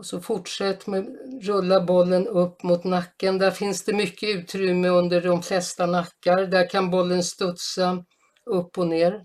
Och 0.00 0.06
så 0.06 0.20
fortsätt 0.20 0.86
med 0.86 1.06
rulla 1.42 1.80
bollen 1.80 2.26
upp 2.26 2.62
mot 2.62 2.84
nacken. 2.84 3.38
Där 3.38 3.50
finns 3.50 3.84
det 3.84 3.92
mycket 3.92 4.28
utrymme 4.28 4.88
under 4.88 5.20
de 5.20 5.42
flesta 5.42 5.86
nackar. 5.86 6.46
Där 6.46 6.70
kan 6.70 6.90
bollen 6.90 7.24
studsa 7.24 8.04
upp 8.46 8.78
och 8.78 8.86
ner. 8.86 9.22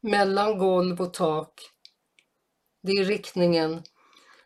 Mellan 0.00 0.58
golv 0.58 1.00
och 1.00 1.14
tak. 1.14 1.52
Det 2.82 2.92
är 2.92 3.04
riktningen. 3.04 3.82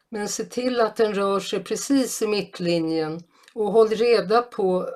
Men 0.08 0.28
se 0.28 0.44
till 0.44 0.80
att 0.80 0.96
den 0.96 1.14
rör 1.14 1.40
sig 1.40 1.64
precis 1.64 2.22
i 2.22 2.26
mittlinjen 2.26 3.20
och 3.54 3.72
håll 3.72 3.88
reda 3.88 4.42
på 4.42 4.88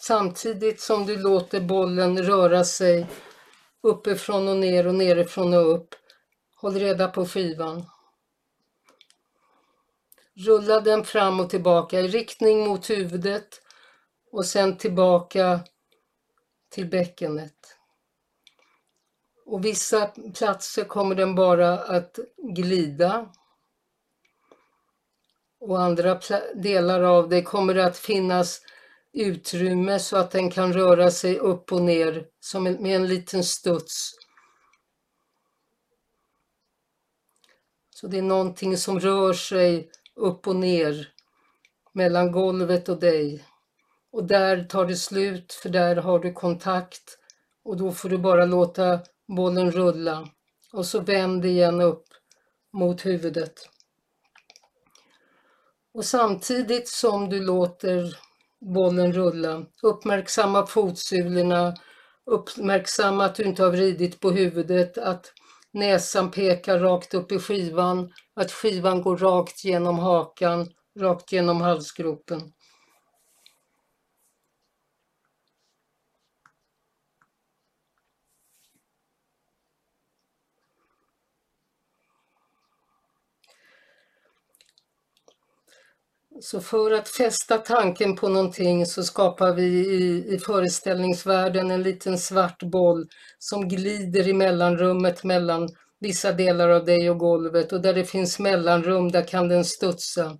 samtidigt 0.00 0.80
som 0.80 1.06
du 1.06 1.16
låter 1.16 1.60
bollen 1.60 2.22
röra 2.22 2.64
sig 2.64 3.06
uppifrån 3.82 4.48
och 4.48 4.56
ner 4.56 4.86
och 4.86 4.94
nerifrån 4.94 5.54
och 5.54 5.74
upp. 5.74 5.88
Håll 6.56 6.74
reda 6.74 7.08
på 7.08 7.26
skivan. 7.26 7.84
Rulla 10.38 10.80
den 10.80 11.04
fram 11.04 11.40
och 11.40 11.50
tillbaka 11.50 12.00
i 12.00 12.08
riktning 12.08 12.68
mot 12.68 12.90
huvudet 12.90 13.62
och 14.32 14.46
sen 14.46 14.76
tillbaka 14.76 15.60
till 16.70 16.86
bäckenet. 16.86 17.78
Och 19.46 19.64
vissa 19.64 20.06
platser 20.34 20.84
kommer 20.84 21.14
den 21.14 21.34
bara 21.34 21.78
att 21.78 22.18
glida. 22.54 23.32
Och 25.60 25.82
andra 25.82 26.20
delar 26.54 27.02
av 27.02 27.28
det 27.28 27.42
kommer 27.42 27.74
det 27.74 27.86
att 27.86 27.98
finnas 27.98 28.60
utrymme 29.12 29.98
så 29.98 30.16
att 30.16 30.30
den 30.30 30.50
kan 30.50 30.72
röra 30.72 31.10
sig 31.10 31.38
upp 31.38 31.72
och 31.72 31.82
ner 31.82 32.26
som 32.40 32.62
med 32.62 32.96
en 32.96 33.06
liten 33.06 33.44
studs. 33.44 34.12
Så 37.90 38.06
det 38.06 38.18
är 38.18 38.22
någonting 38.22 38.76
som 38.76 39.00
rör 39.00 39.32
sig 39.32 39.90
upp 40.16 40.46
och 40.46 40.56
ner 40.56 41.08
mellan 41.92 42.32
golvet 42.32 42.88
och 42.88 43.00
dig. 43.00 43.44
Och 44.12 44.24
där 44.24 44.64
tar 44.64 44.86
det 44.86 44.96
slut 44.96 45.52
för 45.52 45.68
där 45.68 45.96
har 45.96 46.18
du 46.18 46.32
kontakt 46.32 47.18
och 47.64 47.76
då 47.76 47.92
får 47.92 48.08
du 48.08 48.18
bara 48.18 48.44
låta 48.44 49.00
bollen 49.28 49.70
rulla 49.70 50.28
och 50.72 50.86
så 50.86 51.00
vänd 51.00 51.44
igen 51.44 51.80
upp 51.80 52.06
mot 52.72 53.06
huvudet. 53.06 53.68
Och 55.94 56.04
samtidigt 56.04 56.88
som 56.88 57.28
du 57.28 57.40
låter 57.40 58.18
bollen 58.60 59.12
rulla, 59.12 59.66
uppmärksamma 59.82 60.66
fotsulorna, 60.66 61.74
uppmärksamma 62.24 63.24
att 63.24 63.34
du 63.34 63.42
inte 63.42 63.62
har 63.62 63.70
vridit 63.70 64.20
på 64.20 64.30
huvudet, 64.30 64.98
att 64.98 65.32
näsan 65.76 66.30
pekar 66.30 66.78
rakt 66.78 67.14
upp 67.14 67.32
i 67.32 67.38
skivan, 67.38 68.12
att 68.36 68.52
skivan 68.52 69.02
går 69.02 69.16
rakt 69.16 69.64
genom 69.64 69.98
hakan, 69.98 70.68
rakt 71.00 71.32
genom 71.32 71.60
halsgropen. 71.60 72.52
Så 86.40 86.60
för 86.60 86.90
att 86.90 87.08
fästa 87.08 87.58
tanken 87.58 88.16
på 88.16 88.28
någonting 88.28 88.86
så 88.86 89.04
skapar 89.04 89.52
vi 89.52 89.62
i, 89.64 90.34
i 90.34 90.38
föreställningsvärlden 90.38 91.70
en 91.70 91.82
liten 91.82 92.18
svart 92.18 92.62
boll 92.62 93.08
som 93.38 93.68
glider 93.68 94.28
i 94.28 94.32
mellanrummet 94.32 95.24
mellan 95.24 95.68
vissa 95.98 96.32
delar 96.32 96.68
av 96.68 96.84
dig 96.84 97.10
och 97.10 97.18
golvet 97.18 97.72
och 97.72 97.80
där 97.80 97.94
det 97.94 98.04
finns 98.04 98.38
mellanrum 98.38 99.12
där 99.12 99.28
kan 99.28 99.48
den 99.48 99.64
studsa 99.64 100.38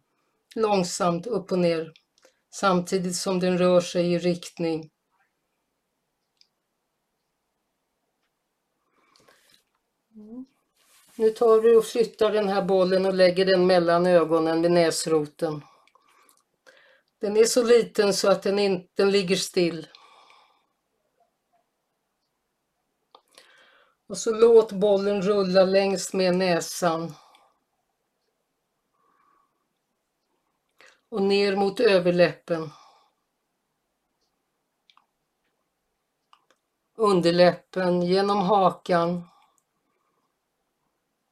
långsamt 0.54 1.26
upp 1.26 1.52
och 1.52 1.58
ner 1.58 1.92
samtidigt 2.54 3.16
som 3.16 3.40
den 3.40 3.58
rör 3.58 3.80
sig 3.80 4.12
i 4.12 4.18
riktning. 4.18 4.90
Nu 11.16 11.30
tar 11.30 11.60
du 11.60 11.76
och 11.76 11.84
flyttar 11.84 12.32
den 12.32 12.48
här 12.48 12.62
bollen 12.62 13.06
och 13.06 13.14
lägger 13.14 13.44
den 13.44 13.66
mellan 13.66 14.06
ögonen 14.06 14.62
vid 14.62 14.70
näsroten. 14.70 15.62
Den 17.18 17.36
är 17.36 17.44
så 17.44 17.62
liten 17.62 18.14
så 18.14 18.30
att 18.30 18.42
den 18.42 18.58
inte 18.58 19.04
ligger 19.04 19.36
still. 19.36 19.86
Och 24.06 24.18
så 24.18 24.34
låt 24.34 24.72
bollen 24.72 25.22
rulla 25.22 25.64
längs 25.64 26.12
med 26.12 26.36
näsan. 26.36 27.12
Och 31.08 31.22
ner 31.22 31.56
mot 31.56 31.80
överläppen. 31.80 32.70
Underläppen, 36.94 38.02
genom 38.02 38.38
hakan. 38.38 39.28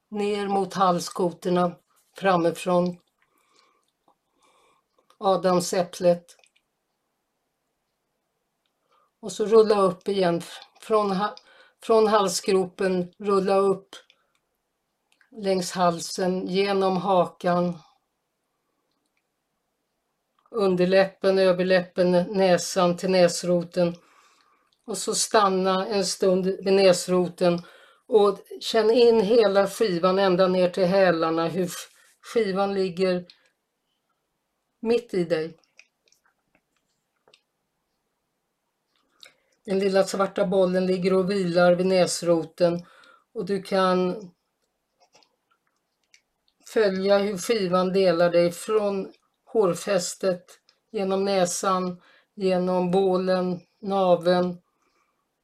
Ner 0.08 0.48
mot 0.48 0.74
halskotorna 0.74 1.76
framifrån. 2.16 2.98
Adamsäpplet. 5.24 6.36
Och 9.20 9.32
så 9.32 9.46
rulla 9.46 9.80
upp 9.80 10.08
igen 10.08 10.42
från 10.80 11.16
från 11.82 12.06
halsgropen 12.06 13.12
rulla 13.18 13.56
upp 13.56 13.88
längs 15.36 15.72
halsen, 15.72 16.46
genom 16.46 16.96
hakan, 16.96 17.78
underläppen, 20.50 21.38
överläppen, 21.38 22.10
näsan 22.12 22.96
till 22.96 23.10
näsroten. 23.10 23.94
Och 24.86 24.98
så 24.98 25.14
stanna 25.14 25.86
en 25.86 26.04
stund 26.04 26.46
vid 26.46 26.72
näsroten 26.72 27.62
och 28.06 28.38
känn 28.60 28.90
in 28.90 29.20
hela 29.20 29.66
skivan 29.66 30.18
ända 30.18 30.48
ner 30.48 30.70
till 30.70 30.86
hälarna, 30.86 31.48
hur 31.48 31.70
skivan 32.20 32.74
ligger 32.74 33.26
mitt 34.84 35.14
i 35.14 35.24
dig. 35.24 35.56
Den 39.64 39.78
lilla 39.78 40.04
svarta 40.04 40.46
bollen 40.46 40.86
ligger 40.86 41.12
och 41.12 41.30
vilar 41.30 41.72
vid 41.72 41.86
näsroten 41.86 42.86
och 43.32 43.44
du 43.44 43.62
kan 43.62 44.30
följa 46.66 47.18
hur 47.18 47.38
skivan 47.38 47.92
delar 47.92 48.30
dig 48.30 48.52
från 48.52 49.12
hårfästet 49.44 50.60
genom 50.90 51.24
näsan, 51.24 52.00
genom 52.34 52.90
bålen, 52.90 53.60
naven, 53.80 54.58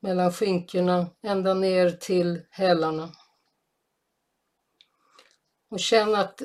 mellan 0.01 0.33
skinkorna 0.33 1.07
ända 1.23 1.55
ner 1.55 1.91
till 1.91 2.43
hälarna. 2.51 3.11
Och 5.69 5.81
känn 5.81 6.15
att, 6.15 6.43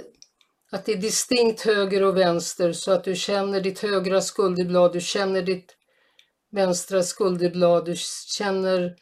att 0.75 0.85
det 0.85 0.91
är 0.91 0.97
distinkt 0.97 1.61
höger 1.61 2.03
och 2.03 2.17
vänster 2.17 2.73
så 2.73 2.91
att 2.91 3.03
du 3.03 3.15
känner 3.15 3.61
ditt 3.61 3.79
högra 3.79 4.21
skulderblad, 4.21 4.93
du 4.93 5.01
känner 5.01 5.41
ditt 5.41 5.75
vänstra 6.51 7.03
skulderblad, 7.03 7.85
du 7.85 7.95
känner 8.27 8.95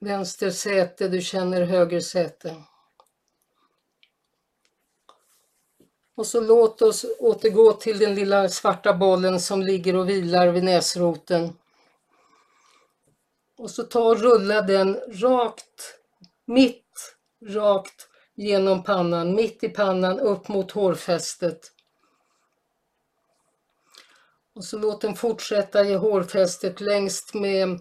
vänster 0.00 0.50
säte, 0.50 1.08
du 1.08 1.20
känner 1.22 1.62
höger 1.62 2.00
säte. 2.00 2.56
Och 6.14 6.26
så 6.26 6.40
låt 6.40 6.82
oss 6.82 7.06
återgå 7.18 7.72
till 7.72 7.98
den 7.98 8.14
lilla 8.14 8.48
svarta 8.48 8.94
bollen 8.94 9.40
som 9.40 9.62
ligger 9.62 9.96
och 9.96 10.08
vilar 10.08 10.48
vid 10.48 10.64
näsroten. 10.64 11.52
Och 13.58 13.70
så 13.70 13.82
ta 13.82 14.00
och 14.00 14.20
rulla 14.20 14.62
den 14.62 14.94
rakt, 14.94 15.98
mitt, 16.46 17.16
rakt 17.46 18.08
genom 18.38 18.82
pannan, 18.82 19.34
mitt 19.34 19.64
i 19.64 19.68
pannan 19.68 20.20
upp 20.20 20.48
mot 20.48 20.70
hårfästet. 20.70 21.72
Och 24.54 24.64
så 24.64 24.78
låt 24.78 25.00
den 25.00 25.14
fortsätta 25.14 25.84
i 25.84 25.94
hårfästet 25.94 26.80
längst 26.80 27.34
med, 27.34 27.80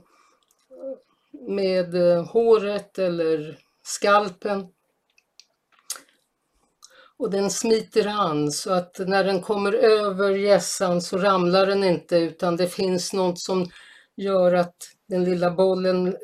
med 1.48 1.96
eh, 1.96 2.26
håret 2.26 3.00
eller 3.00 3.60
skalpen. 3.84 4.68
Och 7.18 7.32
den 7.32 7.50
smiter 7.50 8.08
an 8.08 8.52
så 8.52 8.74
att 8.74 9.00
när 9.00 9.24
den 9.24 9.42
kommer 9.42 9.74
över 9.74 10.32
gässan 10.32 11.02
så 11.02 11.18
ramlar 11.18 11.66
den 11.66 11.84
inte 11.84 12.18
utan 12.18 12.58
det 12.58 12.68
finns 12.68 13.14
något 13.14 13.40
som 13.40 13.70
gör 14.16 14.54
att 14.54 14.76
den 15.08 15.24
lilla 15.24 15.52
bollen 15.52 16.18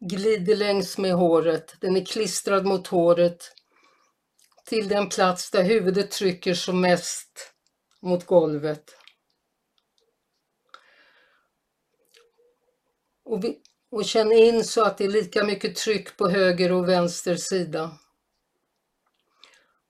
glider 0.00 0.56
längs 0.56 0.98
med 0.98 1.14
håret. 1.14 1.74
Den 1.80 1.96
är 1.96 2.04
klistrad 2.04 2.66
mot 2.66 2.86
håret 2.86 3.52
till 4.64 4.88
den 4.88 5.08
plats 5.08 5.50
där 5.50 5.62
huvudet 5.62 6.10
trycker 6.10 6.54
som 6.54 6.80
mest 6.80 7.52
mot 8.02 8.26
golvet. 8.26 8.84
Och, 13.24 13.44
vi, 13.44 13.58
och 13.90 14.04
känn 14.04 14.32
in 14.32 14.64
så 14.64 14.84
att 14.84 14.98
det 14.98 15.04
är 15.04 15.08
lika 15.08 15.44
mycket 15.44 15.76
tryck 15.76 16.16
på 16.16 16.28
höger 16.28 16.72
och 16.72 16.88
vänster 16.88 17.36
sida. 17.36 17.98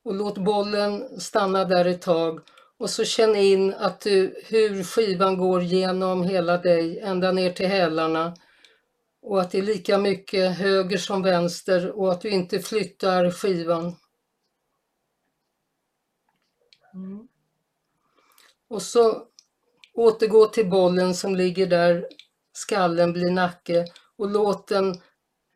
Och 0.04 0.14
låt 0.14 0.38
bollen 0.38 1.20
stanna 1.20 1.64
där 1.64 1.84
ett 1.84 2.02
tag 2.02 2.40
och 2.78 2.90
så 2.90 3.04
känn 3.04 3.36
in 3.36 3.74
att 3.74 4.00
du, 4.00 4.42
hur 4.46 4.84
skivan 4.84 5.38
går 5.38 5.62
genom 5.62 6.24
hela 6.24 6.58
dig 6.58 7.00
ända 7.00 7.32
ner 7.32 7.52
till 7.52 7.66
hälarna 7.66 8.36
och 9.28 9.40
att 9.40 9.50
det 9.50 9.58
är 9.58 9.62
lika 9.62 9.98
mycket 9.98 10.56
höger 10.56 10.98
som 10.98 11.22
vänster 11.22 11.90
och 11.90 12.12
att 12.12 12.20
du 12.20 12.28
inte 12.28 12.58
flyttar 12.60 13.30
skivan. 13.30 13.96
Mm. 16.94 17.28
Och 18.68 18.82
så 18.82 19.26
återgå 19.94 20.46
till 20.46 20.70
bollen 20.70 21.14
som 21.14 21.36
ligger 21.36 21.66
där 21.66 22.08
skallen 22.52 23.12
blir 23.12 23.30
nacke 23.30 23.86
och 24.16 24.30
låt 24.30 24.68
den 24.68 24.94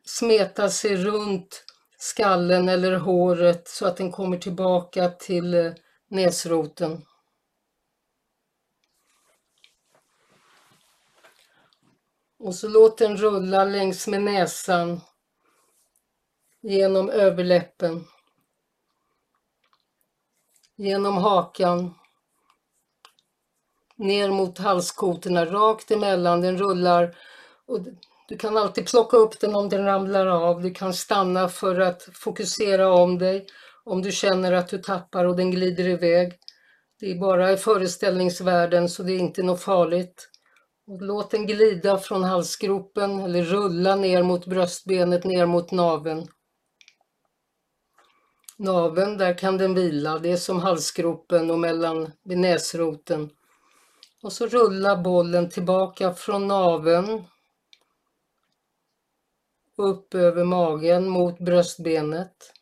smeta 0.05 0.69
sig 0.69 0.95
runt 0.95 1.65
skallen 1.97 2.69
eller 2.69 2.95
håret 2.95 3.67
så 3.67 3.85
att 3.85 3.97
den 3.97 4.11
kommer 4.11 4.37
tillbaka 4.37 5.09
till 5.09 5.53
eh, 5.53 5.73
näsroten. 6.09 7.01
Och 12.43 12.55
så 12.55 12.67
låt 12.67 12.97
den 12.97 13.17
rulla 13.17 13.65
längs 13.65 14.07
med 14.07 14.21
näsan 14.21 15.01
genom 16.61 17.09
överläppen, 17.09 18.05
genom 20.75 21.17
hakan, 21.17 21.93
ner 23.95 24.31
mot 24.31 24.57
halskotorna, 24.57 25.45
rakt 25.45 25.91
emellan. 25.91 26.41
Den 26.41 26.57
rullar 26.57 27.15
och 27.65 27.79
du 28.27 28.37
kan 28.37 28.57
alltid 28.57 28.87
plocka 28.87 29.17
upp 29.17 29.39
den 29.39 29.55
om 29.55 29.69
den 29.69 29.85
ramlar 29.85 30.27
av. 30.27 30.61
Du 30.61 30.73
kan 30.73 30.93
stanna 30.93 31.49
för 31.49 31.79
att 31.79 32.09
fokusera 32.13 32.93
om 32.93 33.17
dig 33.17 33.47
om 33.83 34.01
du 34.01 34.11
känner 34.11 34.51
att 34.51 34.67
du 34.67 34.77
tappar 34.77 35.25
och 35.25 35.35
den 35.35 35.51
glider 35.51 35.87
iväg. 35.87 36.33
Det 36.99 37.11
är 37.11 37.19
bara 37.19 37.51
i 37.51 37.57
föreställningsvärlden 37.57 38.89
så 38.89 39.03
det 39.03 39.11
är 39.11 39.19
inte 39.19 39.43
något 39.43 39.61
farligt. 39.61 40.29
Och 40.87 41.01
låt 41.01 41.31
den 41.31 41.47
glida 41.47 41.97
från 41.97 42.23
halsgropen 42.23 43.19
eller 43.19 43.43
rulla 43.43 43.95
ner 43.95 44.23
mot 44.23 44.45
bröstbenet, 44.45 45.23
ner 45.23 45.45
mot 45.45 45.71
naven. 45.71 46.27
Naven, 48.57 49.17
där 49.17 49.37
kan 49.37 49.57
den 49.57 49.73
vila. 49.73 50.19
Det 50.19 50.31
är 50.31 50.37
som 50.37 50.59
halsgropen 50.59 51.51
och 51.51 51.59
mellan 51.59 52.11
vid 52.23 52.37
näsroten. 52.37 53.29
Och 54.21 54.33
så 54.33 54.47
rulla 54.47 54.97
bollen 54.97 55.49
tillbaka 55.49 56.13
från 56.13 56.47
naven 56.47 57.23
upp 59.77 60.13
över 60.13 60.43
magen 60.43 61.09
mot 61.09 61.39
bröstbenet. 61.39 62.53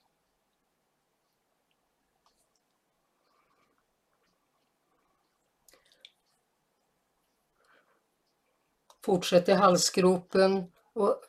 Fortsätt 9.05 9.49
i 9.49 9.51
halsgropen 9.51 10.71
och 10.93 11.23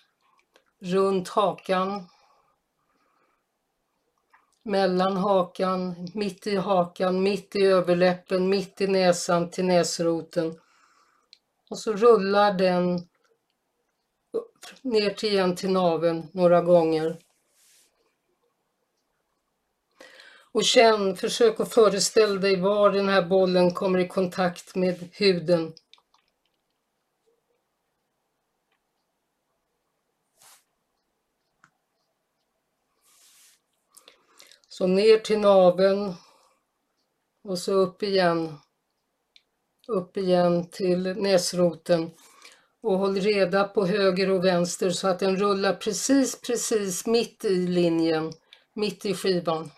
runt 0.78 1.28
hakan. 1.28 2.06
Mellan 4.62 5.16
hakan, 5.16 6.08
mitt 6.14 6.46
i 6.46 6.56
hakan, 6.56 7.22
mitt 7.22 7.56
i 7.56 7.62
överläppen, 7.66 8.48
mitt 8.48 8.80
i 8.80 8.86
näsan 8.86 9.50
till 9.50 9.64
näsroten. 9.64 10.60
Och 11.70 11.78
så 11.78 11.92
rullar 11.92 12.52
den 12.52 13.08
ner 14.82 15.10
till 15.10 15.32
igen 15.32 15.56
till 15.56 15.70
naven 15.70 16.28
några 16.32 16.60
gånger. 16.60 17.16
Och 20.52 20.64
känn, 20.64 21.16
försök 21.16 21.60
att 21.60 21.74
föreställa 21.74 22.40
dig 22.40 22.56
var 22.56 22.90
den 22.90 23.08
här 23.08 23.22
bollen 23.22 23.74
kommer 23.74 23.98
i 23.98 24.08
kontakt 24.08 24.74
med 24.74 25.08
huden. 25.12 25.72
Så 34.72 34.86
ner 34.86 35.18
till 35.18 35.38
naveln 35.38 36.14
och 37.44 37.58
så 37.58 37.72
upp 37.72 38.02
igen. 38.02 38.58
Upp 39.88 40.16
igen 40.16 40.70
till 40.70 41.02
näsroten. 41.16 42.10
Och 42.80 42.98
håll 42.98 43.14
reda 43.14 43.64
på 43.64 43.86
höger 43.86 44.30
och 44.30 44.44
vänster 44.44 44.90
så 44.90 45.08
att 45.08 45.18
den 45.18 45.36
rullar 45.36 45.74
precis, 45.74 46.40
precis 46.40 47.06
mitt 47.06 47.44
i 47.44 47.66
linjen, 47.66 48.32
mitt 48.72 49.06
i 49.06 49.14
skivan. 49.14 49.70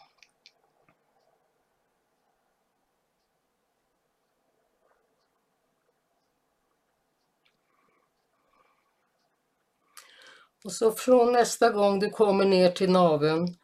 Och 10.64 10.72
så 10.72 10.92
från 10.92 11.33
nästa 11.33 11.70
gång 11.70 11.98
du 11.98 12.11
kommer 12.11 12.44
ner 12.44 12.70
till 12.70 12.90
naveln 12.90 13.57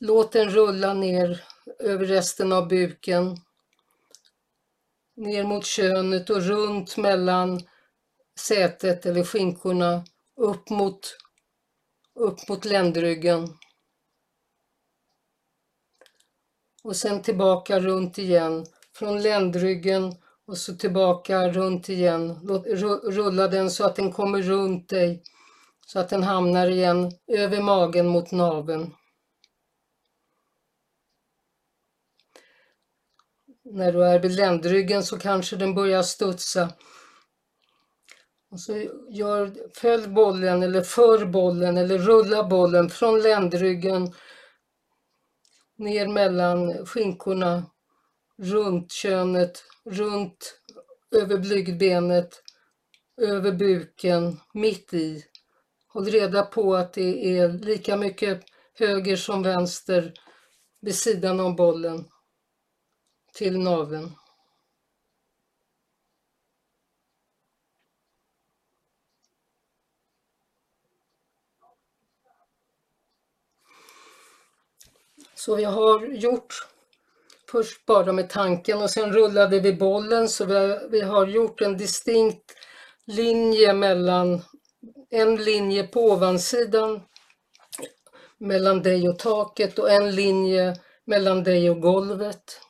Låt 0.00 0.32
den 0.32 0.50
rulla 0.50 0.94
ner 0.94 1.44
över 1.78 2.06
resten 2.06 2.52
av 2.52 2.68
buken. 2.68 3.36
Ner 5.16 5.44
mot 5.44 5.66
könet 5.66 6.30
och 6.30 6.42
runt 6.42 6.96
mellan 6.96 7.60
sätet 8.40 9.06
eller 9.06 9.24
skinkorna 9.24 10.04
upp 10.36 10.70
mot, 10.70 11.16
upp 12.14 12.48
mot 12.48 12.64
ländryggen. 12.64 13.58
Och 16.82 16.96
sen 16.96 17.22
tillbaka 17.22 17.80
runt 17.80 18.18
igen. 18.18 18.66
Från 18.92 19.22
ländryggen 19.22 20.14
och 20.46 20.58
så 20.58 20.74
tillbaka 20.74 21.48
runt 21.48 21.88
igen. 21.88 22.40
Låt, 22.42 22.66
rulla 23.04 23.48
den 23.48 23.70
så 23.70 23.84
att 23.84 23.96
den 23.96 24.12
kommer 24.12 24.42
runt 24.42 24.88
dig. 24.88 25.22
Så 25.86 25.98
att 25.98 26.08
den 26.08 26.22
hamnar 26.22 26.66
igen 26.66 27.12
över 27.26 27.62
magen 27.62 28.06
mot 28.06 28.32
naveln. 28.32 28.94
När 33.74 33.92
du 33.92 34.04
är 34.04 34.18
vid 34.18 34.32
ländryggen 34.32 35.04
så 35.04 35.18
kanske 35.18 35.56
den 35.56 35.74
börjar 35.74 36.02
studsa. 36.02 36.72
Och 38.50 38.60
så 38.60 38.86
gör, 39.10 39.54
följ 39.74 40.06
bollen 40.08 40.62
eller 40.62 40.82
för 40.82 41.26
bollen 41.26 41.76
eller 41.76 41.98
rulla 41.98 42.44
bollen 42.44 42.90
från 42.90 43.22
ländryggen 43.22 44.12
ner 45.78 46.08
mellan 46.08 46.86
skinkorna, 46.86 47.62
runt 48.38 48.92
könet, 48.92 49.64
runt 49.84 50.60
över 51.10 51.38
blygdbenet 51.38 52.42
över 53.20 53.52
buken, 53.52 54.40
mitt 54.54 54.94
i. 54.94 55.24
Håll 55.88 56.04
reda 56.04 56.42
på 56.42 56.74
att 56.74 56.92
det 56.92 57.38
är 57.38 57.48
lika 57.48 57.96
mycket 57.96 58.42
höger 58.78 59.16
som 59.16 59.42
vänster 59.42 60.12
vid 60.80 60.94
sidan 60.94 61.40
om 61.40 61.56
bollen 61.56 62.04
till 63.34 63.58
naveln. 63.58 64.12
Så 75.34 75.54
vi 75.54 75.64
har 75.64 76.06
gjort 76.06 76.68
först 77.50 77.86
bara 77.86 78.12
med 78.12 78.30
tanken 78.30 78.82
och 78.82 78.90
sen 78.90 79.12
rullade 79.12 79.60
vi 79.60 79.72
bollen 79.72 80.28
så 80.28 80.44
vi 80.44 80.54
har, 80.54 80.88
vi 80.88 81.00
har 81.00 81.26
gjort 81.26 81.60
en 81.60 81.76
distinkt 81.76 82.52
linje 83.06 83.74
mellan 83.74 84.42
en 85.10 85.36
linje 85.36 85.86
på 85.86 86.00
ovansidan 86.00 87.02
mellan 88.38 88.82
dig 88.82 89.08
och 89.08 89.18
taket 89.18 89.78
och 89.78 89.90
en 89.90 90.14
linje 90.14 90.76
mellan 91.04 91.44
dig 91.44 91.70
och 91.70 91.80
golvet. 91.80 92.60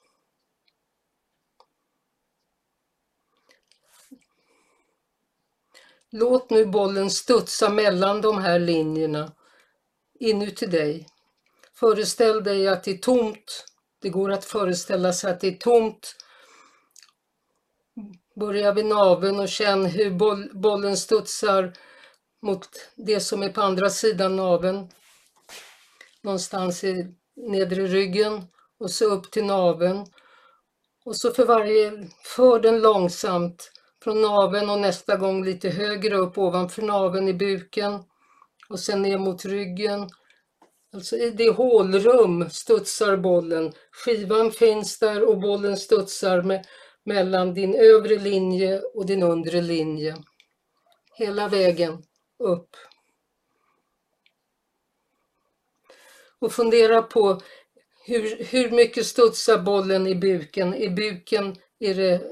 Låt 6.16 6.50
nu 6.50 6.66
bollen 6.66 7.11
studsa 7.11 7.70
mellan 7.70 8.20
de 8.20 8.38
här 8.38 8.59
linjerna 8.59 9.33
inuti 10.20 10.66
dig. 10.66 11.09
Föreställ 11.74 12.44
dig 12.44 12.68
att 12.68 12.85
det 12.85 12.90
är 12.90 12.98
tomt. 12.98 13.66
Det 14.03 14.09
går 14.09 14.33
att 14.33 14.44
föreställa 14.44 15.12
sig 15.12 15.31
att 15.31 15.40
det 15.40 15.48
är 15.48 15.57
tomt. 15.57 16.16
Börja 18.37 18.72
vid 18.72 18.87
naveln 18.87 19.40
och 19.40 19.48
känn 19.48 19.87
hur 19.87 20.11
boll, 20.11 20.50
bollen 20.53 20.96
studsar 20.96 21.72
mot 22.42 22.68
det 22.94 23.20
som 23.20 23.42
är 23.42 23.48
på 23.48 23.62
andra 23.62 23.90
sidan 23.90 24.37
naveln. 24.37 24.88
Någonstans 26.22 26.85
i 26.85 27.14
nedre 27.37 27.87
ryggen 27.87 28.42
och 28.79 28.90
så 28.90 29.05
upp 29.05 29.31
till 29.31 29.44
naveln. 29.44 30.07
Och 31.05 31.16
så 31.16 31.31
för 31.31 31.46
varje, 31.46 32.09
för 32.24 32.61
den 32.61 32.81
långsamt 32.81 33.74
från 34.05 34.23
naveln 34.23 34.71
och 34.71 34.81
nästa 34.81 35.17
gång 35.17 35.45
lite 35.45 35.69
högre 35.69 36.17
upp 36.17 36.38
ovanför 36.38 36.83
naveln 36.83 37.29
i 37.29 37.35
buken 37.35 38.05
och 38.69 38.81
sen 38.81 39.03
ner 39.03 39.19
mot 39.19 39.45
ryggen 39.45 40.09
Alltså 40.95 41.17
i 41.17 41.31
det 41.31 41.51
hålrum 41.51 42.51
studsar 42.51 43.17
bollen. 43.17 43.73
Skivan 43.90 44.51
finns 44.53 44.99
där 44.99 45.29
och 45.29 45.40
bollen 45.40 45.77
studsar 45.77 46.43
med, 46.43 46.67
mellan 47.05 47.55
din 47.55 47.75
övre 47.75 48.19
linje 48.19 48.81
och 48.81 49.07
din 49.07 49.23
undre 49.23 49.61
linje. 49.61 50.17
Hela 51.14 51.49
vägen 51.49 52.03
upp. 52.38 52.77
Och 56.38 56.53
fundera 56.53 57.03
på 57.03 57.40
hur, 58.07 58.45
hur 58.45 58.71
mycket 58.71 59.07
studsar 59.07 59.59
bollen 59.59 60.07
i 60.07 60.14
buken? 60.14 60.75
I 60.75 60.90
buken 60.90 61.57
är 61.79 61.95
det 61.95 62.23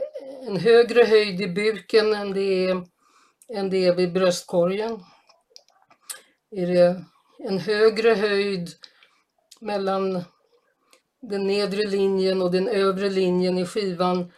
en 0.46 0.56
högre 0.56 1.04
höjd 1.04 1.40
i 1.40 1.48
buken 1.48 2.14
än 2.14 2.32
det 2.32 2.66
är, 2.66 2.86
än 3.54 3.70
det 3.70 3.86
är 3.86 3.94
vid 3.94 4.12
bröstkorgen. 4.12 5.04
Är 6.50 6.66
det 6.66 7.04
en 7.38 7.58
högre 7.58 8.14
höjd 8.14 8.68
mellan 9.60 10.24
den 11.22 11.46
nedre 11.46 11.86
linjen 11.90 12.42
och 12.42 12.52
den 12.52 12.68
övre 12.68 13.10
linjen 13.10 13.58
i 13.58 13.66
skivan 13.66 14.32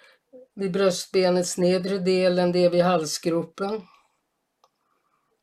vid 0.54 0.72
bröstbenets 0.72 1.58
nedre 1.58 1.98
del 1.98 2.38
än 2.38 2.52
det 2.52 2.64
är 2.64 2.70
vid 2.70 2.82
halsgropen. 2.82 3.82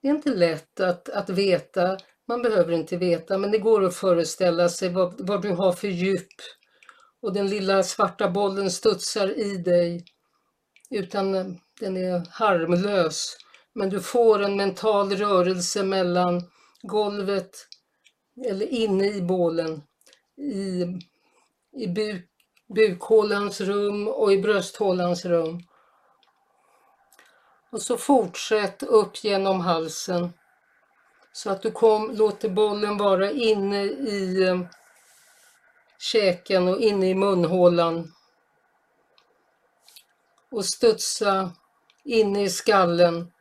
Det 0.01 0.07
är 0.07 0.11
inte 0.11 0.29
lätt 0.29 0.79
att, 0.79 1.09
att 1.09 1.29
veta, 1.29 1.97
man 2.27 2.41
behöver 2.41 2.73
inte 2.73 2.97
veta, 2.97 3.37
men 3.37 3.51
det 3.51 3.57
går 3.57 3.83
att 3.83 3.95
föreställa 3.95 4.69
sig 4.69 4.89
vad, 4.89 5.27
vad 5.27 5.41
du 5.41 5.49
har 5.49 5.71
för 5.71 5.87
djup. 5.87 6.33
Och 7.21 7.33
den 7.33 7.49
lilla 7.49 7.83
svarta 7.83 8.29
bollen 8.29 8.71
studsar 8.71 9.39
i 9.39 9.57
dig 9.57 10.05
utan 10.91 11.35
eh, 11.35 11.45
den 11.79 11.97
är 11.97 12.25
harmlös. 12.29 13.37
Men 13.73 13.89
du 13.89 14.01
får 14.01 14.43
en 14.43 14.55
mental 14.55 15.11
rörelse 15.11 15.83
mellan 15.83 16.43
golvet 16.81 17.67
eller 18.45 18.65
inne 18.65 19.07
i 19.07 19.21
bålen 19.21 19.81
i, 20.37 20.85
i 21.83 21.87
buk, 21.87 22.25
bukhålans 22.75 23.61
rum 23.61 24.07
och 24.07 24.33
i 24.33 24.37
brösthålans 24.37 25.25
rum. 25.25 25.63
Och 27.71 27.81
så 27.81 27.97
fortsätt 27.97 28.83
upp 28.83 29.23
genom 29.23 29.59
halsen 29.59 30.33
så 31.33 31.49
att 31.49 31.61
du 31.61 31.71
kom, 31.71 32.11
låter 32.15 32.49
bollen 32.49 32.97
vara 32.97 33.31
inne 33.31 33.83
i 33.83 34.43
eh, 34.43 34.61
käken 35.99 36.67
och 36.67 36.79
inne 36.79 37.09
i 37.09 37.15
munhålan 37.15 38.11
och 40.51 40.65
studsa 40.65 41.51
inne 42.03 42.43
i 42.43 42.49
skallen 42.49 43.31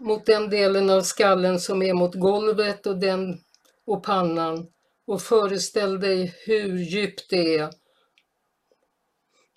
mot 0.00 0.26
den 0.26 0.50
delen 0.50 0.90
av 0.90 1.02
skallen 1.02 1.60
som 1.60 1.82
är 1.82 1.94
mot 1.94 2.14
golvet 2.14 2.86
och, 2.86 2.98
den, 2.98 3.40
och 3.86 4.02
pannan 4.02 4.66
och 5.06 5.22
föreställ 5.22 6.00
dig 6.00 6.34
hur 6.46 6.78
djupt 6.78 7.30
det 7.30 7.56
är. 7.56 7.70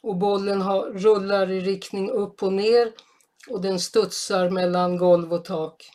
Och 0.03 0.17
bollen 0.17 0.61
har, 0.61 0.85
rullar 0.85 1.51
i 1.51 1.61
riktning 1.61 2.09
upp 2.09 2.43
och 2.43 2.53
ner 2.53 2.91
och 3.49 3.61
den 3.61 3.79
studsar 3.79 4.49
mellan 4.49 4.97
golv 4.97 5.33
och 5.33 5.45
tak. 5.45 5.89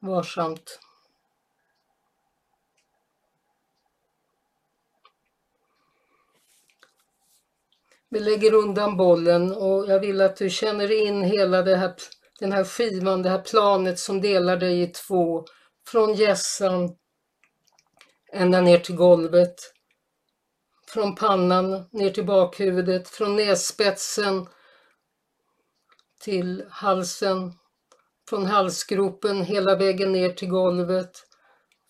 Varsamt. 0.00 0.78
Vi 8.10 8.20
lägger 8.20 8.54
undan 8.54 8.96
bollen 8.96 9.52
och 9.52 9.86
jag 9.88 10.00
vill 10.00 10.20
att 10.20 10.36
du 10.36 10.50
känner 10.50 11.06
in 11.06 11.22
hela 11.22 11.62
det 11.62 11.76
här 11.76 11.94
den 12.40 12.52
här 12.52 12.64
skivan, 12.64 13.22
det 13.22 13.28
här 13.30 13.42
planet 13.42 13.98
som 13.98 14.20
delar 14.20 14.56
dig 14.56 14.82
i 14.82 14.86
två. 14.86 15.44
Från 15.86 16.14
gässan 16.14 16.96
ända 18.32 18.60
ner 18.60 18.78
till 18.78 18.96
golvet. 18.96 19.54
Från 20.88 21.14
pannan 21.14 21.88
ner 21.92 22.10
till 22.10 22.26
bakhuvudet, 22.26 23.08
från 23.08 23.36
nässpetsen 23.36 24.46
till 26.20 26.64
halsen. 26.70 27.52
Från 28.28 28.46
halsgropen 28.46 29.42
hela 29.42 29.76
vägen 29.76 30.12
ner 30.12 30.30
till 30.30 30.48
golvet. 30.48 31.26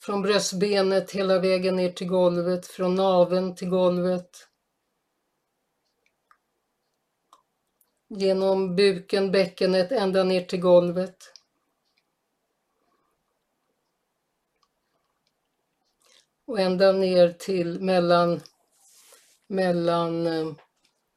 Från 0.02 0.22
bröstbenet 0.22 1.11
hela 1.11 1.38
vägen 1.38 1.76
ner 1.76 1.92
till 1.92 2.09
golvet, 2.09 2.66
från 2.66 2.94
naveln 2.94 3.54
till 3.54 3.68
golvet. 3.68 4.49
Genom 8.10 8.76
buken, 8.76 9.32
bäckenet 9.32 9.92
ända 9.92 10.24
ner 10.24 10.44
till 10.44 10.60
golvet. 10.60 11.32
Och 16.44 16.60
ända 16.60 16.92
ner 16.92 17.32
till 17.32 17.80
mellan, 17.80 18.40
mellan 19.46 20.26
eh, 20.26 20.52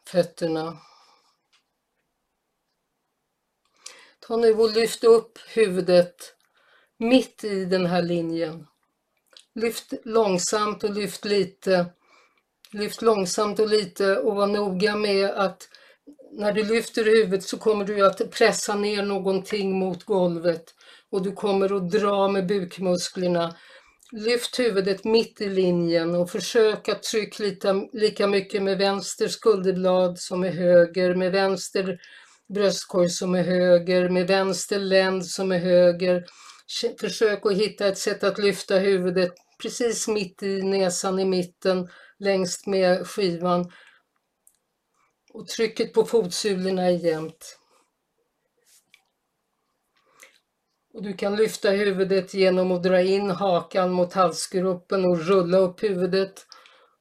fötterna. 0.08 0.78
Ta 4.20 4.38
nu 4.38 4.54
och 4.54 4.72
lyft 4.72 5.04
upp 5.04 5.40
huvudet 5.48 6.36
mitt 6.98 7.44
i 7.44 7.66
den 7.66 7.86
här 7.86 8.02
linjen. 8.02 8.68
Lyft 9.54 9.94
långsamt 10.04 10.84
och 10.84 10.94
lyft 10.94 11.26
lite. 11.26 11.86
Lyft 12.72 13.02
långsamt 13.02 13.60
och 13.60 13.68
lite 13.68 14.18
och 14.18 14.36
var 14.36 14.48
noga 14.48 14.96
med 14.96 15.30
att 15.30 15.70
när 16.38 16.52
du 16.52 16.64
lyfter 16.64 17.06
huvudet 17.06 17.44
så 17.44 17.58
kommer 17.58 17.86
du 17.86 18.06
att 18.06 18.32
pressa 18.32 18.76
ner 18.76 19.04
någonting 19.04 19.80
mot 19.80 20.04
golvet 20.04 20.64
och 21.12 21.24
du 21.24 21.32
kommer 21.32 21.78
att 21.78 21.92
dra 21.92 22.28
med 22.28 22.48
bukmusklerna. 22.48 23.56
Lyft 24.12 24.60
huvudet 24.60 25.04
mitt 25.04 25.42
i 25.42 25.50
linjen 25.50 26.16
och 26.16 26.30
försök 26.30 26.90
att 26.90 27.04
trycka 27.04 27.44
lika, 27.44 27.74
lika 27.94 28.28
mycket 28.28 28.64
med 28.64 28.78
vänster 28.78 29.28
skulderblad 29.28 30.20
som 30.20 30.40
med 30.40 30.54
höger, 30.54 31.16
med 31.16 31.32
vänster 31.32 32.00
bröstkorg 32.54 33.10
som 33.10 33.36
är 33.36 33.44
höger, 33.44 34.10
med 34.10 34.28
vänster 34.28 34.80
länd 34.80 35.26
som 35.26 35.52
är 35.52 35.60
höger. 35.60 36.26
Försök 37.00 37.46
att 37.46 37.58
hitta 37.58 37.88
ett 37.88 37.98
sätt 37.98 38.24
att 38.24 38.40
lyfta 38.40 38.76
huvudet 38.76 39.34
precis 39.62 40.08
mitt 40.08 40.44
i 40.44 40.62
näsan 40.62 41.20
i 41.20 41.26
mitten, 41.26 41.90
längst 42.20 42.68
med 42.68 43.08
skivan 43.08 43.72
och 45.34 45.48
trycket 45.48 45.94
på 45.94 46.06
fotsulorna 46.06 46.82
är 46.84 47.06
jämnt. 47.06 47.60
Och 50.94 51.04
du 51.04 51.14
kan 51.14 51.36
lyfta 51.36 51.70
huvudet 51.70 52.34
genom 52.34 52.72
att 52.72 52.84
dra 52.84 53.02
in 53.02 53.30
hakan 53.30 53.92
mot 53.92 54.14
halsgropen 54.14 55.06
och 55.06 55.20
rulla 55.20 55.58
upp 55.58 55.84
huvudet. 55.84 56.46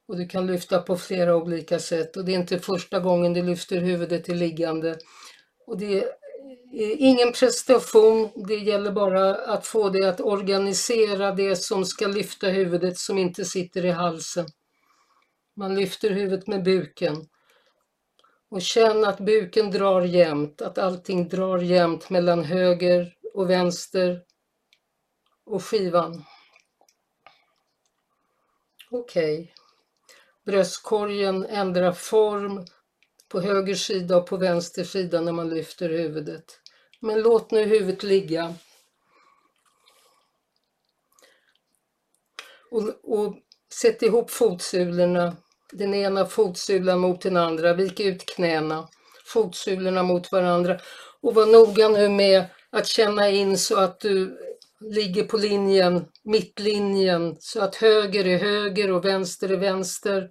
Och 0.09 0.17
du 0.17 0.27
kan 0.27 0.47
lyfta 0.47 0.83
på 0.83 0.97
flera 0.97 1.37
olika 1.37 1.79
sätt 1.79 2.17
och 2.17 2.25
det 2.25 2.33
är 2.33 2.39
inte 2.39 2.59
första 2.59 3.01
gången 3.01 3.33
du 3.33 3.43
lyfter 3.43 3.81
huvudet 3.81 4.25
till 4.25 4.37
liggande. 4.37 4.99
Och 5.67 5.79
det 5.79 6.05
Ingen 6.75 7.33
prestation, 7.33 8.31
det 8.49 8.55
gäller 8.55 8.93
bara 8.93 9.35
att 9.35 9.67
få 9.67 9.89
dig 9.89 10.09
att 10.09 10.21
organisera 10.21 11.33
det 11.33 11.57
som 11.57 11.85
ska 11.85 12.07
lyfta 12.07 12.49
huvudet 12.49 12.99
som 12.99 13.19
inte 13.19 13.45
sitter 13.45 13.85
i 13.85 13.91
halsen. 13.91 14.47
Man 15.57 15.75
lyfter 15.75 16.11
huvudet 16.11 16.47
med 16.47 16.63
buken. 16.63 17.27
Och 18.53 18.63
känn 18.63 19.05
att 19.05 19.21
buken 19.21 19.71
drar 19.71 20.03
jämnt, 20.03 20.63
att 20.63 20.79
allting 20.79 21.29
drar 21.29 21.59
jämnt 21.59 22.11
mellan 22.11 22.45
höger 22.45 23.17
och 23.35 23.51
vänster 23.51 24.25
och 25.45 25.65
skivan. 25.65 26.25
Okej. 28.91 29.41
Okay. 29.41 29.55
Bröstkorgen 30.45 31.47
ändrar 31.47 31.93
form 31.93 32.67
på 33.29 33.41
höger 33.41 33.75
sida 33.75 34.17
och 34.17 34.27
på 34.27 34.37
vänster 34.37 34.85
sida 34.85 35.21
när 35.21 35.33
man 35.33 35.51
lyfter 35.51 35.89
huvudet. 35.89 36.61
Men 37.01 37.23
låt 37.23 37.51
nu 37.51 37.65
huvudet 37.65 38.03
ligga. 38.03 38.55
Och, 42.71 42.83
och 43.03 43.37
sätt 43.73 44.03
ihop 44.03 44.31
fotsulorna, 44.31 45.37
den 45.73 45.95
ena 45.95 46.27
fotsulan 46.27 47.01
mot 47.01 47.21
den 47.21 47.37
andra, 47.37 47.75
vik 47.75 48.01
ut 48.01 48.27
knäna, 48.27 48.89
fotsulorna 49.25 50.03
mot 50.03 50.33
varandra 50.33 50.79
och 51.21 51.35
var 51.35 51.47
noga 51.47 51.89
nu 51.89 52.09
med 52.09 52.45
att 52.71 52.87
känna 52.87 53.29
in 53.29 53.59
så 53.59 53.81
att 53.81 54.01
du 54.01 54.39
ligger 54.81 55.25
på 55.25 55.37
linjen, 55.37 56.05
mittlinjen, 56.25 57.37
så 57.41 57.61
att 57.61 57.77
höger 57.77 58.27
är 58.27 58.39
höger 58.39 58.93
och 58.93 59.05
vänster 59.05 59.49
är 59.49 59.57
vänster. 59.57 60.31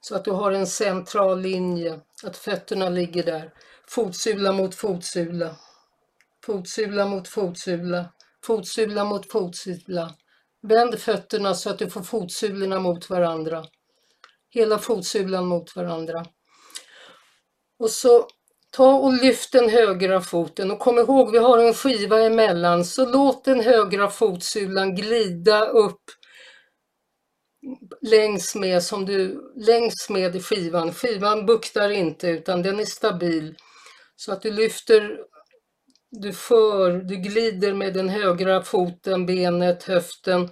Så 0.00 0.16
att 0.16 0.24
du 0.24 0.30
har 0.30 0.52
en 0.52 0.66
central 0.66 1.40
linje, 1.40 2.00
att 2.24 2.36
fötterna 2.36 2.88
ligger 2.88 3.22
där. 3.22 3.52
Fotsula 3.88 4.52
mot 4.52 4.74
fotsula. 4.74 5.56
Fotsula 6.46 7.06
mot 7.06 7.28
fotsula. 7.28 8.12
Fotsula 8.44 9.04
mot 9.04 9.32
fotsula. 9.32 10.14
Vänd 10.62 10.98
fötterna 10.98 11.54
så 11.54 11.70
att 11.70 11.78
du 11.78 11.90
får 11.90 12.02
fotsulorna 12.02 12.80
mot 12.80 13.10
varandra. 13.10 13.64
Hela 14.54 14.78
fotsulan 14.78 15.46
mot 15.46 15.76
varandra. 15.76 16.24
Och 17.78 17.90
så 17.90 18.28
ta 18.70 18.94
och 18.94 19.12
lyft 19.12 19.52
den 19.52 19.68
högra 19.68 20.20
foten 20.20 20.70
och 20.70 20.78
kom 20.78 20.98
ihåg 20.98 21.32
vi 21.32 21.38
har 21.38 21.58
en 21.58 21.74
skiva 21.74 22.20
emellan 22.20 22.84
så 22.84 23.06
låt 23.06 23.44
den 23.44 23.60
högra 23.60 24.10
fotsulan 24.10 24.94
glida 24.94 25.66
upp 25.66 26.02
längs 28.00 28.54
med, 28.54 28.82
som 28.82 29.06
du, 29.06 29.52
längs 29.56 30.10
med 30.10 30.44
skivan. 30.44 30.92
Skivan 30.94 31.46
buktar 31.46 31.90
inte 31.90 32.28
utan 32.28 32.62
den 32.62 32.80
är 32.80 32.84
stabil. 32.84 33.56
Så 34.16 34.32
att 34.32 34.42
du 34.42 34.50
lyfter, 34.50 35.18
du 36.10 36.32
för, 36.32 36.92
du 36.92 37.16
glider 37.16 37.74
med 37.74 37.94
den 37.94 38.08
högra 38.08 38.62
foten, 38.62 39.26
benet, 39.26 39.82
höften 39.82 40.50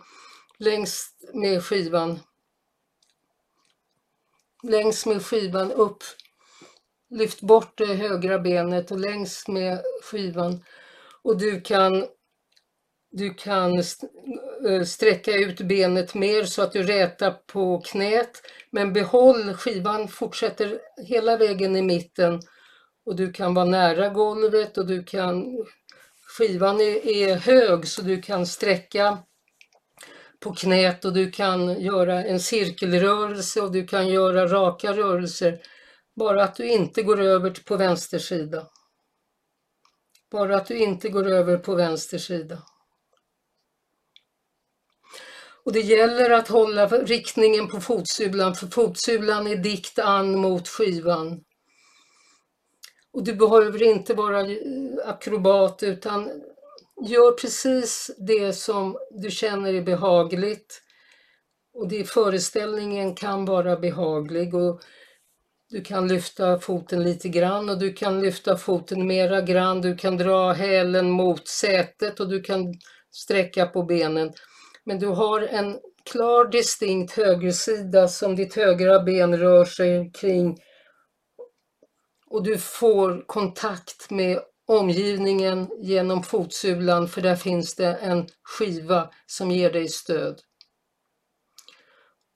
längs 0.58 1.08
med 1.34 1.64
skivan. 1.64 2.20
Längs 4.62 5.06
med 5.06 5.22
skivan 5.22 5.72
upp. 5.72 6.02
Lyft 7.10 7.40
bort 7.40 7.78
det 7.78 7.94
högra 7.94 8.38
benet 8.38 8.90
och 8.90 8.98
längs 8.98 9.48
med 9.48 9.82
skivan. 10.02 10.64
Och 11.22 11.38
du 11.38 11.60
kan 11.60 12.06
du 13.12 13.34
kan 13.34 13.78
eh, 14.68 14.82
sträcka 14.86 15.32
ut 15.32 15.60
benet 15.60 16.14
mer 16.14 16.44
så 16.44 16.62
att 16.62 16.72
du 16.72 16.82
rätar 16.82 17.30
på 17.30 17.80
knät. 17.80 18.42
Men 18.70 18.92
behåll 18.92 19.54
skivan, 19.54 20.08
fortsätter 20.08 20.78
hela 21.06 21.36
vägen 21.36 21.76
i 21.76 21.82
mitten. 21.82 22.40
Och 23.06 23.16
du 23.16 23.32
kan 23.32 23.54
vara 23.54 23.64
nära 23.64 24.08
golvet 24.08 24.78
och 24.78 24.86
du 24.86 25.04
kan... 25.04 25.44
Skivan 26.38 26.80
är, 26.80 27.06
är 27.06 27.36
hög 27.36 27.88
så 27.88 28.02
du 28.02 28.22
kan 28.22 28.46
sträcka 28.46 29.18
på 30.42 30.54
knät 30.54 31.04
och 31.04 31.12
du 31.12 31.30
kan 31.30 31.80
göra 31.80 32.24
en 32.24 32.40
cirkelrörelse 32.40 33.60
och 33.60 33.72
du 33.72 33.86
kan 33.86 34.08
göra 34.08 34.46
raka 34.46 34.92
rörelser. 34.92 35.60
Bara 36.16 36.44
att 36.44 36.56
du 36.56 36.68
inte 36.68 37.02
går 37.02 37.20
över 37.20 37.50
på 37.50 37.76
vänster 37.76 38.18
sida. 38.18 38.66
Bara 40.30 40.56
att 40.56 40.66
du 40.66 40.78
inte 40.78 41.08
går 41.08 41.26
över 41.26 41.56
på 41.56 41.74
vänster 41.74 42.18
sida. 42.18 42.62
Och 45.64 45.72
det 45.72 45.80
gäller 45.80 46.30
att 46.30 46.48
hålla 46.48 46.86
riktningen 46.86 47.68
på 47.68 47.80
fotsulan 47.80 48.54
för 48.54 48.66
fotsulan 48.66 49.46
är 49.46 49.56
dikt 49.56 49.98
an 49.98 50.40
mot 50.40 50.68
skivan. 50.68 51.44
Och 53.12 53.24
du 53.24 53.34
behöver 53.34 53.82
inte 53.82 54.14
vara 54.14 54.46
akrobat 55.04 55.82
utan 55.82 56.42
gör 57.06 57.32
precis 57.32 58.10
det 58.18 58.52
som 58.52 58.98
du 59.10 59.30
känner 59.30 59.74
är 59.74 59.82
behagligt. 59.82 60.82
Och 61.74 61.88
det, 61.88 62.04
föreställningen 62.04 63.14
kan 63.14 63.44
vara 63.44 63.76
behaglig 63.76 64.54
och 64.54 64.80
du 65.70 65.82
kan 65.82 66.08
lyfta 66.08 66.58
foten 66.58 67.04
lite 67.04 67.28
grann 67.28 67.68
och 67.68 67.78
du 67.78 67.92
kan 67.92 68.20
lyfta 68.20 68.56
foten 68.56 69.06
mera 69.06 69.40
grann. 69.40 69.80
Du 69.80 69.96
kan 69.96 70.16
dra 70.16 70.52
hälen 70.52 71.10
mot 71.10 71.48
sätet 71.48 72.20
och 72.20 72.28
du 72.28 72.42
kan 72.42 72.74
sträcka 73.10 73.66
på 73.66 73.82
benen. 73.82 74.32
Men 74.84 74.98
du 74.98 75.06
har 75.06 75.40
en 75.40 75.78
klar 76.10 76.44
distinkt 76.50 77.12
högersida 77.12 78.08
som 78.08 78.36
ditt 78.36 78.54
högra 78.54 79.02
ben 79.02 79.38
rör 79.38 79.64
sig 79.64 80.10
kring 80.14 80.58
och 82.26 82.42
du 82.44 82.58
får 82.58 83.26
kontakt 83.26 84.10
med 84.10 84.38
omgivningen 84.78 85.70
genom 85.80 86.22
fotsulan 86.22 87.08
för 87.08 87.20
där 87.20 87.36
finns 87.36 87.74
det 87.74 87.94
en 87.94 88.28
skiva 88.42 89.10
som 89.26 89.50
ger 89.50 89.72
dig 89.72 89.88
stöd. 89.88 90.40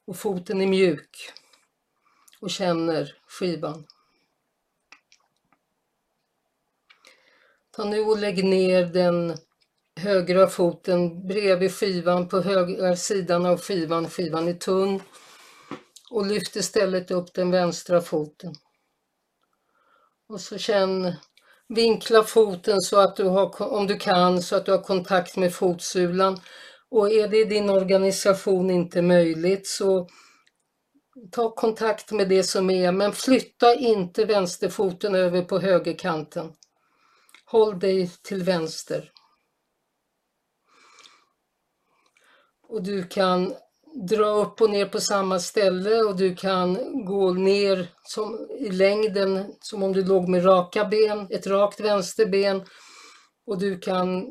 Och 0.07 0.17
foten 0.17 0.61
är 0.61 0.67
mjuk 0.67 1.31
och 2.41 2.51
känner 2.51 3.17
skivan. 3.29 3.87
Ta 7.71 7.85
nu 7.85 8.01
och 8.01 8.19
lägg 8.19 8.45
ner 8.45 8.85
den 8.85 9.37
högra 9.97 10.47
foten 10.47 11.27
bredvid 11.27 11.73
skivan 11.73 12.29
på 12.29 12.41
högra 12.41 12.97
sidan 12.97 13.47
av 13.47 13.61
skivan. 13.61 14.11
Skivan 14.11 14.49
är 14.49 14.55
tunn. 14.55 15.01
Och 16.11 16.27
lyft 16.27 16.57
istället 16.57 17.11
upp 17.11 17.35
den 17.35 17.51
vänstra 17.51 18.01
foten. 18.01 18.55
Och 20.29 20.41
så 20.41 20.59
känn, 20.59 21.15
vinkla 21.69 22.23
foten 22.23 22.81
så 22.81 23.01
att 23.01 23.17
du 23.17 23.25
har, 23.25 23.63
om 23.73 23.87
du 23.87 23.99
kan, 23.99 24.43
så 24.43 24.57
att 24.57 24.67
du 24.67 24.73
har 24.73 24.83
kontakt 24.83 25.37
med 25.37 25.55
fotsulan. 25.55 26.41
Och 26.91 27.11
är 27.11 27.29
det 27.29 27.37
i 27.39 27.45
din 27.45 27.71
organisation 27.71 28.71
inte 28.71 29.03
möjligt 29.03 29.67
så 29.67 30.09
ta 31.33 31.55
kontakt 31.55 32.13
med 32.13 32.29
det 32.29 32.43
som 32.43 32.71
är, 32.71 32.93
men 32.93 33.13
flytta 33.13 33.75
inte 33.75 34.25
vänsterfoten 34.25 35.15
över 35.15 35.43
på 35.43 35.59
högerkanten. 35.59 36.53
Håll 37.45 37.79
dig 37.79 38.11
till 38.23 38.43
vänster. 38.43 39.13
Och 42.69 42.83
du 42.83 43.03
kan 43.03 43.55
dra 43.97 44.27
upp 44.27 44.61
och 44.61 44.71
ner 44.71 44.87
på 44.87 45.01
samma 45.01 45.39
ställe 45.39 46.03
och 46.03 46.17
du 46.17 46.35
kan 46.35 46.79
gå 47.05 47.33
ner 47.33 47.89
som 48.03 48.49
i 48.59 48.71
längden 48.71 49.45
som 49.61 49.83
om 49.83 49.93
du 49.93 50.05
låg 50.05 50.29
med 50.29 50.47
raka 50.47 50.85
ben, 50.85 51.27
ett 51.31 51.47
rakt 51.47 51.81
vänsterben. 51.81 52.63
Och 53.47 53.59
du 53.59 53.79
kan 53.79 54.27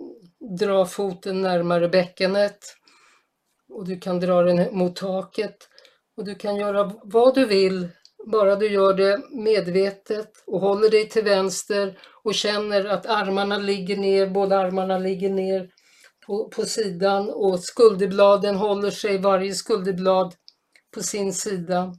dra 0.59 0.85
foten 0.85 1.41
närmare 1.41 1.89
bäckenet 1.89 2.59
och 3.69 3.87
du 3.87 3.99
kan 3.99 4.19
dra 4.19 4.41
den 4.41 4.77
mot 4.77 4.95
taket. 4.95 5.57
Och 6.17 6.25
du 6.25 6.35
kan 6.35 6.55
göra 6.55 6.91
vad 7.03 7.35
du 7.35 7.45
vill, 7.45 7.87
bara 8.25 8.55
du 8.55 8.67
gör 8.67 8.93
det 8.93 9.21
medvetet 9.31 10.43
och 10.47 10.59
håller 10.59 10.89
dig 10.89 11.09
till 11.09 11.23
vänster 11.23 11.99
och 12.23 12.33
känner 12.33 12.85
att 12.85 13.05
armarna 13.05 13.57
ligger 13.57 13.97
ner, 13.97 14.27
båda 14.27 14.57
armarna 14.57 14.97
ligger 14.97 15.29
ner 15.29 15.69
på, 16.25 16.49
på 16.49 16.65
sidan 16.65 17.29
och 17.29 17.63
skulderbladen 17.63 18.55
håller 18.55 18.91
sig 18.91 19.17
varje 19.17 19.53
skulderblad 19.53 20.35
på 20.91 21.03
sin 21.03 21.33
sida 21.33 21.95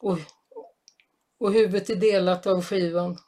och, 0.00 0.18
och 1.40 1.52
huvudet 1.52 1.90
är 1.90 1.96
delat 1.96 2.46
av 2.46 2.64
skivan. 2.64 3.18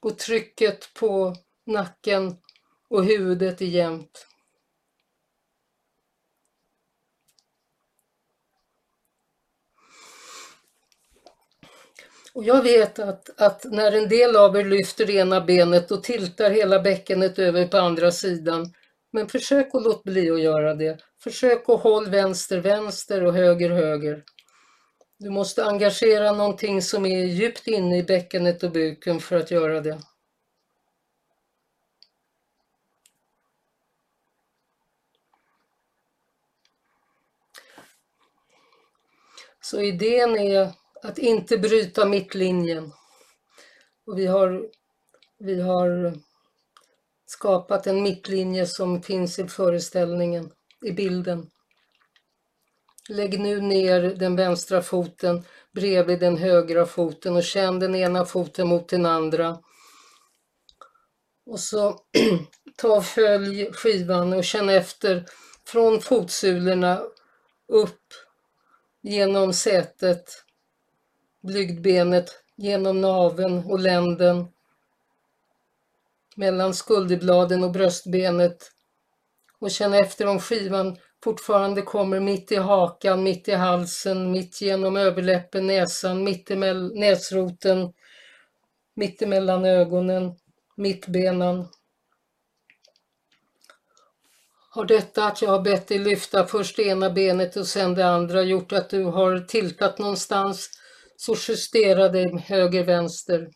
Och 0.00 0.18
trycket 0.18 0.94
på 0.94 1.36
nacken 1.66 2.36
och 2.88 3.04
huvudet 3.04 3.60
är 3.60 3.66
jämnt. 3.66 4.26
Och 12.34 12.44
jag 12.44 12.62
vet 12.62 12.98
att, 12.98 13.40
att 13.40 13.64
när 13.64 13.92
en 13.92 14.08
del 14.08 14.36
av 14.36 14.56
er 14.56 14.64
lyfter 14.64 15.10
ena 15.10 15.40
benet 15.40 15.90
och 15.90 16.02
tiltar 16.02 16.50
hela 16.50 16.80
bäckenet 16.80 17.38
över 17.38 17.68
på 17.68 17.76
andra 17.76 18.10
sidan 18.10 18.72
men 19.14 19.28
försök 19.28 19.74
att 19.74 19.82
låta 19.82 20.10
bli 20.10 20.30
att 20.30 20.40
göra 20.40 20.74
det. 20.74 21.02
Försök 21.18 21.68
att 21.68 21.80
hålla 21.80 22.10
vänster, 22.10 22.60
vänster 22.60 23.24
och 23.24 23.34
höger, 23.34 23.70
höger. 23.70 24.24
Du 25.18 25.30
måste 25.30 25.64
engagera 25.64 26.32
någonting 26.32 26.82
som 26.82 27.06
är 27.06 27.24
djupt 27.24 27.66
inne 27.66 27.98
i 27.98 28.02
bäckenet 28.02 28.62
och 28.62 28.72
buken 28.72 29.20
för 29.20 29.36
att 29.36 29.50
göra 29.50 29.80
det. 29.80 30.00
Så 39.60 39.80
idén 39.80 40.38
är 40.38 40.72
att 41.02 41.18
inte 41.18 41.58
bryta 41.58 42.04
mittlinjen. 42.04 42.92
Och 44.06 44.18
vi 44.18 44.26
har, 44.26 44.68
vi 45.38 45.60
har 45.60 46.12
skapat 47.32 47.86
en 47.86 48.02
mittlinje 48.02 48.66
som 48.66 49.02
finns 49.02 49.38
i 49.38 49.48
föreställningen, 49.48 50.50
i 50.84 50.92
bilden. 50.92 51.50
Lägg 53.08 53.40
nu 53.40 53.60
ner 53.60 54.00
den 54.00 54.36
vänstra 54.36 54.82
foten 54.82 55.44
bredvid 55.72 56.20
den 56.20 56.36
högra 56.36 56.86
foten 56.86 57.36
och 57.36 57.42
känn 57.42 57.78
den 57.78 57.94
ena 57.94 58.24
foten 58.24 58.68
mot 58.68 58.88
den 58.88 59.06
andra. 59.06 59.58
Och 61.46 61.60
så 61.60 61.98
ta 62.76 62.96
och 62.96 63.04
följ 63.04 63.72
skivan 63.72 64.32
och 64.32 64.44
känn 64.44 64.68
efter 64.68 65.24
från 65.66 66.00
fotsulorna 66.00 67.02
upp 67.68 68.06
genom 69.02 69.52
sätet, 69.52 70.44
blygdbenet, 71.42 72.30
genom 72.56 73.00
naven 73.00 73.64
och 73.64 73.78
länden, 73.78 74.46
mellan 76.36 76.74
skulderbladen 76.74 77.64
och 77.64 77.72
bröstbenet 77.72 78.70
och 79.60 79.70
känn 79.70 79.94
efter 79.94 80.26
om 80.26 80.40
skivan 80.40 80.96
fortfarande 81.24 81.82
kommer 81.82 82.20
mitt 82.20 82.52
i 82.52 82.56
hakan, 82.56 83.22
mitt 83.22 83.48
i 83.48 83.52
halsen, 83.52 84.32
mitt 84.32 84.60
genom 84.60 84.96
överläppen, 84.96 85.66
näsan, 85.66 86.24
mitt 86.24 86.50
i 86.50 86.56
näsroten, 86.94 87.92
mitt 88.96 89.22
emellan 89.22 89.64
ögonen, 89.64 90.36
mittbenan. 90.76 91.68
Har 94.70 94.84
detta 94.84 95.24
att 95.24 95.42
jag 95.42 95.50
har 95.50 95.60
bett 95.60 95.88
dig 95.88 95.98
lyfta 95.98 96.46
först 96.46 96.76
det 96.76 96.82
ena 96.82 97.10
benet 97.10 97.56
och 97.56 97.66
sen 97.66 97.94
det 97.94 98.06
andra 98.06 98.42
gjort 98.42 98.72
att 98.72 98.90
du 98.90 99.04
har 99.04 99.38
tiltat 99.38 99.98
någonstans 99.98 100.70
så 101.16 101.34
justera 101.48 102.08
dig 102.08 102.38
höger, 102.38 102.84
vänster. 102.84 103.48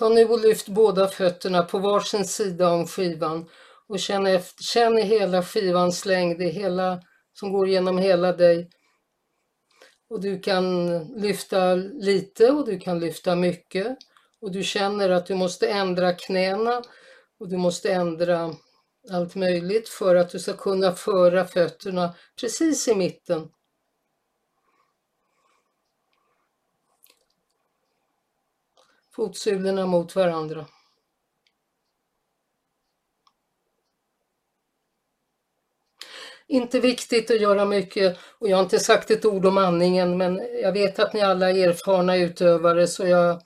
Ta 0.00 0.08
nu 0.08 0.24
och 0.24 0.40
lyft 0.40 0.68
båda 0.68 1.08
fötterna 1.08 1.62
på 1.62 1.78
varsin 1.78 2.24
sida 2.24 2.70
om 2.70 2.86
skivan 2.86 3.48
och 3.88 3.98
känn, 3.98 4.26
efter, 4.26 4.62
känn 4.62 4.98
i 4.98 5.02
hela 5.02 5.42
skivans 5.42 6.06
längd, 6.06 6.42
hela, 6.42 7.00
som 7.32 7.52
går 7.52 7.68
genom 7.68 7.98
hela 7.98 8.32
dig. 8.32 8.70
Och 10.10 10.20
du 10.20 10.40
kan 10.40 10.98
lyfta 10.98 11.74
lite 11.74 12.50
och 12.50 12.66
du 12.66 12.78
kan 12.78 13.00
lyfta 13.00 13.36
mycket. 13.36 13.96
Och 14.40 14.52
du 14.52 14.62
känner 14.62 15.10
att 15.10 15.26
du 15.26 15.34
måste 15.34 15.68
ändra 15.68 16.12
knäna 16.12 16.82
och 17.40 17.48
du 17.48 17.56
måste 17.56 17.92
ändra 17.92 18.54
allt 19.10 19.34
möjligt 19.34 19.88
för 19.88 20.14
att 20.14 20.30
du 20.30 20.38
ska 20.38 20.52
kunna 20.52 20.92
föra 20.92 21.44
fötterna 21.44 22.14
precis 22.40 22.88
i 22.88 22.94
mitten. 22.94 23.48
Fotsulorna 29.20 29.86
mot 29.86 30.16
varandra. 30.16 30.66
Inte 36.46 36.80
viktigt 36.80 37.30
att 37.30 37.40
göra 37.40 37.64
mycket 37.64 38.18
och 38.38 38.48
jag 38.48 38.56
har 38.56 38.64
inte 38.64 38.78
sagt 38.78 39.10
ett 39.10 39.24
ord 39.24 39.46
om 39.46 39.58
andningen 39.58 40.18
men 40.18 40.36
jag 40.62 40.72
vet 40.72 40.98
att 40.98 41.12
ni 41.12 41.20
alla 41.20 41.50
är 41.50 41.68
erfarna 41.68 42.16
utövare 42.16 42.86
så 42.86 43.06
jag 43.06 43.42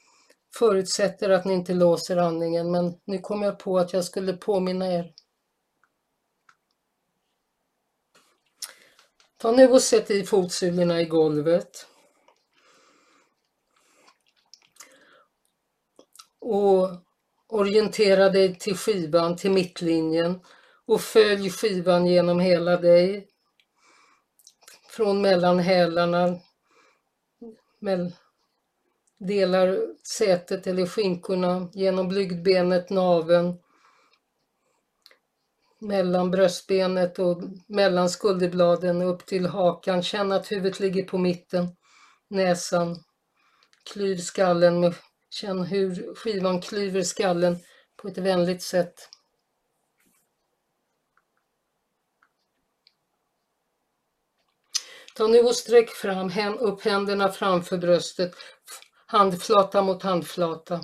förutsätter 0.59 1.31
att 1.31 1.45
ni 1.45 1.55
inte 1.55 1.75
låser 1.75 2.17
andningen 2.17 2.71
men 2.71 3.01
nu 3.05 3.19
kom 3.19 3.43
jag 3.43 3.59
på 3.59 3.79
att 3.79 3.93
jag 3.93 4.05
skulle 4.05 4.33
påminna 4.33 4.93
er. 4.93 5.13
Ta 9.37 9.53
nu 9.53 9.69
och 9.69 9.83
sätt 9.83 10.11
i 10.11 10.25
fotsulorna 10.25 11.01
i 11.01 11.05
golvet. 11.05 11.87
Och 16.47 16.89
orientera 17.49 18.29
dig 18.29 18.59
till 18.59 18.77
skivan, 18.77 19.37
till 19.37 19.51
mittlinjen 19.51 20.41
och 20.87 21.01
följ 21.01 21.51
skivan 21.51 22.07
genom 22.07 22.41
hela 22.41 22.77
dig. 22.77 23.29
Från 24.89 25.23
mellan 25.23 25.59
hälarna, 25.59 26.39
delar 29.19 29.79
sätet 30.19 30.67
eller 30.67 30.87
skinkorna, 30.87 31.69
genom 31.73 32.09
blygdbenet, 32.09 32.91
naven, 32.91 33.59
mellan 35.81 36.31
bröstbenet 36.31 37.19
och 37.19 37.43
mellan 37.67 38.11
skulderbladen 38.11 39.03
upp 39.03 39.27
till 39.27 39.47
hakan. 39.47 40.03
Känn 40.03 40.33
att 40.33 40.53
huvudet 40.53 40.81
ligger 40.81 41.05
på 41.05 41.19
mitten, 41.19 41.69
näsan, 42.29 42.97
klyv 43.93 44.17
skallen, 44.17 44.81
med, 44.81 44.95
känn 45.35 45.65
hur 45.65 46.15
skivan 46.15 46.61
klyver 46.61 47.03
skallen 47.03 47.57
på 47.97 48.09
ett 48.09 48.19
vänligt 48.19 48.63
sätt. 48.63 49.09
Ta 55.15 55.27
nu 55.27 55.41
och 55.41 55.57
sträck 55.57 55.91
fram, 55.91 56.59
upp 56.59 56.83
händerna 56.83 57.29
framför 57.33 57.79
bröstet, 57.79 58.35
handflata 59.07 59.83
mot 59.83 60.03
handflata. 60.03 60.81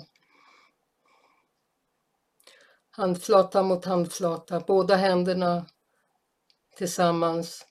Handflata 2.89 3.63
mot 3.63 3.85
handflata, 3.85 4.59
båda 4.59 4.95
händerna 4.95 5.65
tillsammans. 6.77 7.70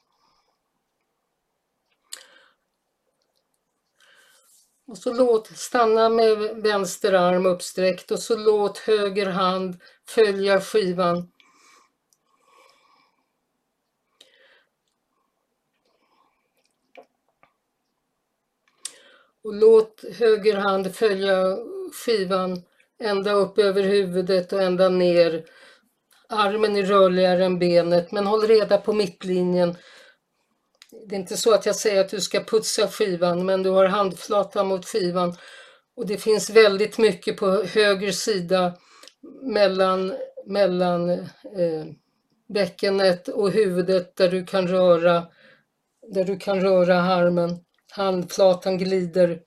Och 4.91 4.99
så 4.99 5.13
låt, 5.13 5.47
stanna 5.47 6.09
med 6.09 6.39
vänster 6.63 7.13
arm 7.13 7.47
uppsträckt 7.47 8.11
och 8.11 8.19
så 8.19 8.37
låt 8.37 8.79
höger 8.79 9.27
hand 9.27 9.77
följa 10.09 10.61
skivan 10.61 11.29
Och 19.43 19.55
låt 19.55 20.05
höger 20.19 20.57
hand 20.57 20.95
följa 20.95 21.57
skivan 21.93 22.63
ända 23.03 23.33
upp 23.33 23.59
över 23.59 23.83
huvudet 23.83 24.53
och 24.53 24.63
ända 24.63 24.89
ner. 24.89 25.45
Armen 26.29 26.77
är 26.77 26.83
rörligare 26.83 27.45
än 27.45 27.59
benet, 27.59 28.13
men 28.13 28.27
håll 28.27 28.43
reda 28.43 28.79
på 28.79 28.93
mittlinjen. 28.93 29.77
Det 30.93 31.15
är 31.15 31.19
inte 31.21 31.37
så 31.37 31.55
att 31.55 31.67
jag 31.67 31.77
säger 31.77 32.01
att 32.01 32.09
du 32.09 32.21
ska 32.21 32.41
putsa 32.41 32.89
skivan, 32.89 33.47
men 33.47 33.63
du 33.63 33.71
har 33.71 33.87
handflatan 33.87 34.67
mot 34.67 34.87
skivan. 34.87 35.37
Och 35.97 36.07
det 36.07 36.19
finns 36.19 36.51
väldigt 36.51 36.99
mycket 36.99 37.37
på 37.37 37.63
höger 37.63 38.13
sida 38.13 38.77
mellan, 39.43 40.15
mellan 40.47 41.11
eh, 41.11 41.87
bäckenet 42.55 43.29
och 43.29 43.51
huvudet 43.51 44.17
där 44.17 44.29
du 44.29 44.45
kan 44.45 44.69
röra, 44.69 45.27
där 46.15 46.25
du 46.25 46.37
kan 46.37 46.61
röra 46.61 46.95
harmen. 46.95 47.59
Handflatan 47.93 48.79
glider. 48.79 49.41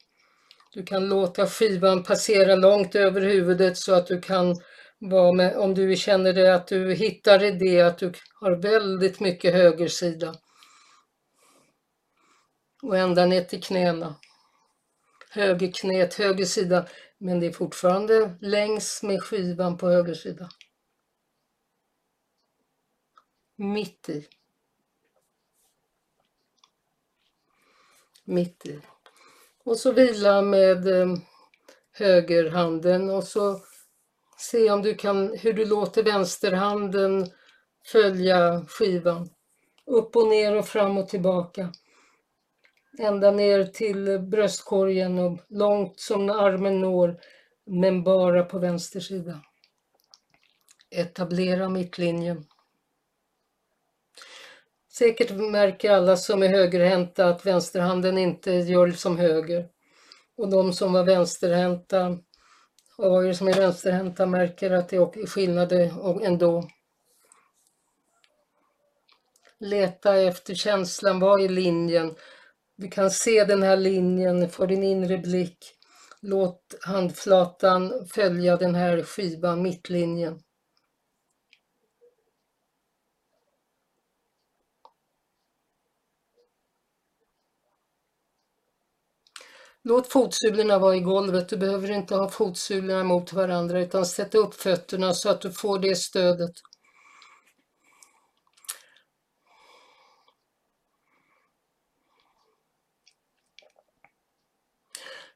Du 0.74 0.84
kan 0.84 1.10
låta 1.10 1.48
skivan 1.48 2.04
passera 2.04 2.56
långt 2.56 2.96
över 2.96 3.22
huvudet 3.22 3.78
så 3.78 3.94
att 3.94 4.08
du 4.08 4.22
kan 4.22 4.56
vara 5.00 5.32
med, 5.32 5.58
om 5.58 5.74
du 5.74 5.96
känner 5.96 6.34
det 6.34 6.56
att 6.56 6.68
du 6.68 6.94
hittar 6.94 7.44
i 7.44 7.52
det, 7.52 7.82
att 7.82 7.98
du 7.98 8.14
har 8.41 8.52
väldigt 8.52 9.20
mycket 9.20 9.54
högersida. 9.54 10.36
Och 12.84 12.98
ända 12.98 13.26
ner 13.26 13.44
till 13.44 13.64
knäna. 13.64 14.16
Höger 15.30 15.72
knät, 15.72 16.14
höger 16.14 16.46
sida, 16.46 16.88
men 17.18 17.40
det 17.40 17.48
är 17.48 17.52
fortfarande 17.52 18.36
längs 18.42 19.04
med 19.04 19.24
skivan 19.24 19.78
på 19.78 19.90
höger 19.90 20.14
sida. 20.14 20.50
Mitt 23.56 24.10
i. 24.10 24.28
mitt 28.24 28.66
i. 28.66 28.80
Och 29.64 29.78
så 29.78 29.92
vila 29.92 30.42
med 30.42 30.88
eh, 30.88 31.18
högerhanden 31.92 33.10
och 33.10 33.24
så 33.24 33.60
se 34.38 34.72
om 34.72 34.82
du 34.82 34.96
kan, 34.96 35.38
hur 35.38 35.54
du 35.54 35.66
låter 35.66 36.04
vänsterhanden 36.04 37.32
följa 37.86 38.66
skivan. 38.68 39.30
Upp 39.86 40.16
och 40.16 40.28
ner 40.28 40.56
och 40.56 40.68
fram 40.68 40.98
och 40.98 41.10
tillbaka. 41.10 41.74
Ända 43.00 43.32
ner 43.32 43.64
till 43.64 44.20
bröstkorgen 44.20 45.20
och 45.20 45.39
långt 45.50 46.00
som 46.00 46.30
armen 46.30 46.82
når, 46.82 47.20
men 47.66 48.04
bara 48.04 48.44
på 48.44 48.60
vänster 48.60 49.00
sida. 49.00 49.41
Etablera 50.89 51.70
mittlinjen. 51.70 52.46
Säkert 54.91 55.32
märker 55.32 55.91
alla 55.91 56.18
som 56.18 56.44
är 56.44 56.48
högerhänta 56.48 57.26
att 57.26 57.46
vänsterhanden 57.46 58.18
inte 58.18 58.52
gör 58.52 58.91
som 58.91 59.18
höger. 59.18 59.70
Och 60.38 60.50
de 60.50 60.74
som 60.74 60.94
var 60.94 61.04
vänsterhänta 61.04 62.18
och 62.98 63.26
er 63.26 63.34
som 63.34 63.48
är 63.48 63.54
vänsterhänta 63.54 64.26
märker 64.26 64.72
att 64.72 64.89
det 64.89 64.96
är 64.96 65.28
skillnader 65.28 65.94
ändå. 66.26 66.70
Leta 69.60 70.18
efter 70.18 70.54
känslan, 70.54 71.20
vad 71.20 71.41
är 71.41 71.50
linjen? 71.50 72.16
Du 72.76 72.88
kan 72.88 73.11
se 73.11 73.45
den 73.45 73.63
här 73.63 73.78
linjen 73.78 74.49
för 74.49 74.67
din 74.67 74.84
inre 74.84 75.17
blick. 75.17 75.57
Låt 76.21 76.76
handflatan 76.82 78.07
följa 78.13 78.57
den 78.57 78.76
här 78.76 79.03
skivan, 79.03 79.61
mittlinjen. 79.61 80.39
Låt 89.84 90.07
fotsulorna 90.11 90.80
vara 90.80 90.95
i 90.95 90.99
golvet. 90.99 91.49
Du 91.49 91.57
behöver 91.57 91.91
inte 91.91 92.15
ha 92.15 92.30
fotsulorna 92.30 93.03
mot 93.03 93.34
varandra 93.34 93.80
utan 93.80 94.05
sätta 94.05 94.38
upp 94.38 94.53
fötterna 94.53 95.13
så 95.13 95.30
att 95.30 95.41
du 95.41 95.51
får 95.51 95.80
det 95.80 95.95
stödet. 95.95 96.51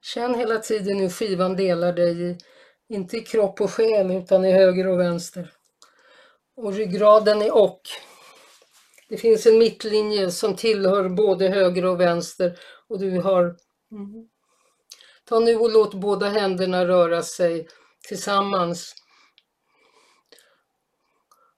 Känn 0.02 0.36
hela 0.36 0.60
tiden 0.60 1.00
hur 1.00 1.10
skivan 1.10 1.56
delar 1.56 1.93
dig, 1.93 2.22
i, 2.22 2.38
inte 2.89 3.18
i 3.18 3.22
kropp 3.22 3.62
och 3.62 3.72
själ 3.72 4.12
utan 4.12 4.45
i 4.45 4.52
höger 4.52 4.88
och 4.88 5.00
vänster. 5.00 5.52
Och 6.56 6.74
ryggraden 6.74 7.41
är 7.41 7.56
och. 7.56 7.82
Det 9.10 9.18
finns 9.18 9.45
en 9.45 9.58
mittlinje 9.58 10.32
som 10.32 10.56
tillhör 10.56 11.10
både 11.10 11.48
höger 11.48 11.86
och 11.86 12.02
vänster 12.02 12.60
och 12.88 13.00
du 13.00 13.20
har. 13.20 13.43
Mm. 13.91 14.30
Ta 15.24 15.39
nu 15.39 15.56
och 15.56 15.72
låt 15.72 15.93
båda 15.93 16.30
händerna 16.30 16.88
röra 16.88 17.24
sig 17.24 17.68
tillsammans. 18.08 18.95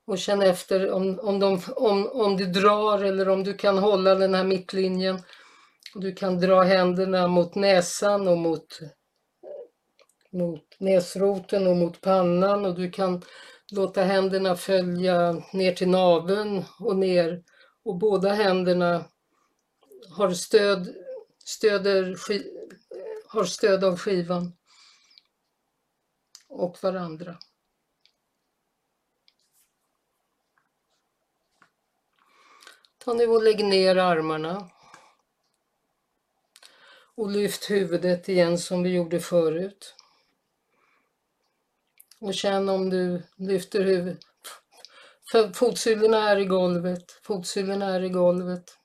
Och 0.06 0.18
känn 0.18 0.42
efter 0.42 0.92
om, 0.92 1.20
om, 1.20 1.40
de, 1.40 1.62
om, 1.76 2.08
om 2.08 2.38
du 2.38 2.46
drar 2.46 3.04
eller 3.04 3.30
om 3.30 3.44
du 3.44 3.54
kan 3.54 3.78
hålla 3.78 4.16
den 4.16 4.34
här 4.34 4.44
mittlinjen. 4.44 5.22
Du 5.96 6.14
kan 6.14 6.40
dra 6.40 6.62
händerna 6.62 7.28
mot 7.28 7.56
näsan 7.56 8.28
och 8.28 8.38
mot, 8.38 8.80
mot 10.32 10.80
näsroten 10.80 11.68
och 11.68 11.76
mot 11.76 12.02
pannan 12.02 12.66
och 12.66 12.76
du 12.76 12.92
kan 12.92 13.22
låta 13.72 14.04
händerna 14.04 14.56
följa 14.56 15.44
ner 15.54 15.74
till 15.74 15.90
naveln 15.90 16.64
och 16.80 16.96
ner 16.96 17.44
och 17.84 17.98
båda 17.98 18.30
händerna 18.30 19.06
har 20.10 20.32
stöd, 20.32 20.96
stöder 21.46 22.18
har 23.28 23.44
stöd 23.44 23.84
av 23.84 23.98
skivan 23.98 24.54
och 26.48 26.78
varandra. 26.84 27.38
Ta 32.98 33.14
nu 33.14 33.28
och 33.28 33.44
lägg 33.44 33.66
ner 33.66 33.96
armarna. 33.96 34.70
Och 37.20 37.32
lyft 37.32 37.72
huvudet 37.72 38.30
igen 38.30 38.58
som 38.58 38.84
vi 38.84 38.90
gjorde 38.90 39.20
förut. 39.20 39.96
Och 42.20 42.34
känn 42.34 42.70
om 42.70 42.90
du 42.90 43.24
lyfter 43.38 43.84
huvudet. 43.84 44.20
Fotsulorna 45.54 46.30
är 46.30 46.38
i 46.38 46.46
golvet, 46.46 47.20
fotsulorna 47.24 47.96
är 47.96 48.04
i 48.04 48.10
golvet. 48.10 48.78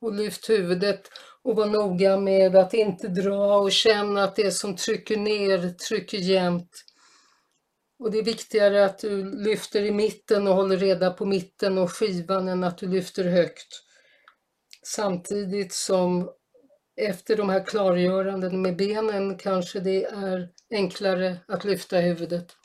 Och 0.00 0.14
lyft 0.14 0.50
huvudet 0.50 1.08
och 1.42 1.56
var 1.56 1.66
noga 1.66 2.16
med 2.16 2.56
att 2.56 2.74
inte 2.74 3.08
dra 3.08 3.56
och 3.56 3.72
känna 3.72 4.24
att 4.24 4.36
det 4.36 4.52
som 4.52 4.76
trycker 4.76 5.16
ner 5.16 5.68
trycker 5.68 6.18
jämnt. 6.18 6.84
Och 7.98 8.10
det 8.10 8.18
är 8.18 8.24
viktigare 8.24 8.84
att 8.84 8.98
du 8.98 9.44
lyfter 9.44 9.82
i 9.82 9.90
mitten 9.90 10.46
och 10.46 10.54
håller 10.54 10.76
reda 10.76 11.10
på 11.10 11.26
mitten 11.26 11.78
och 11.78 11.92
skivan 11.92 12.48
än 12.48 12.64
att 12.64 12.78
du 12.78 12.88
lyfter 12.88 13.24
högt. 13.24 13.82
Samtidigt 14.82 15.72
som 15.72 16.30
efter 16.96 17.36
de 17.36 17.48
här 17.48 17.66
klargöranden 17.66 18.62
med 18.62 18.76
benen 18.76 19.38
kanske 19.38 19.80
det 19.80 20.04
är 20.04 20.48
enklare 20.70 21.36
att 21.48 21.64
lyfta 21.64 21.96
huvudet. 21.96 22.56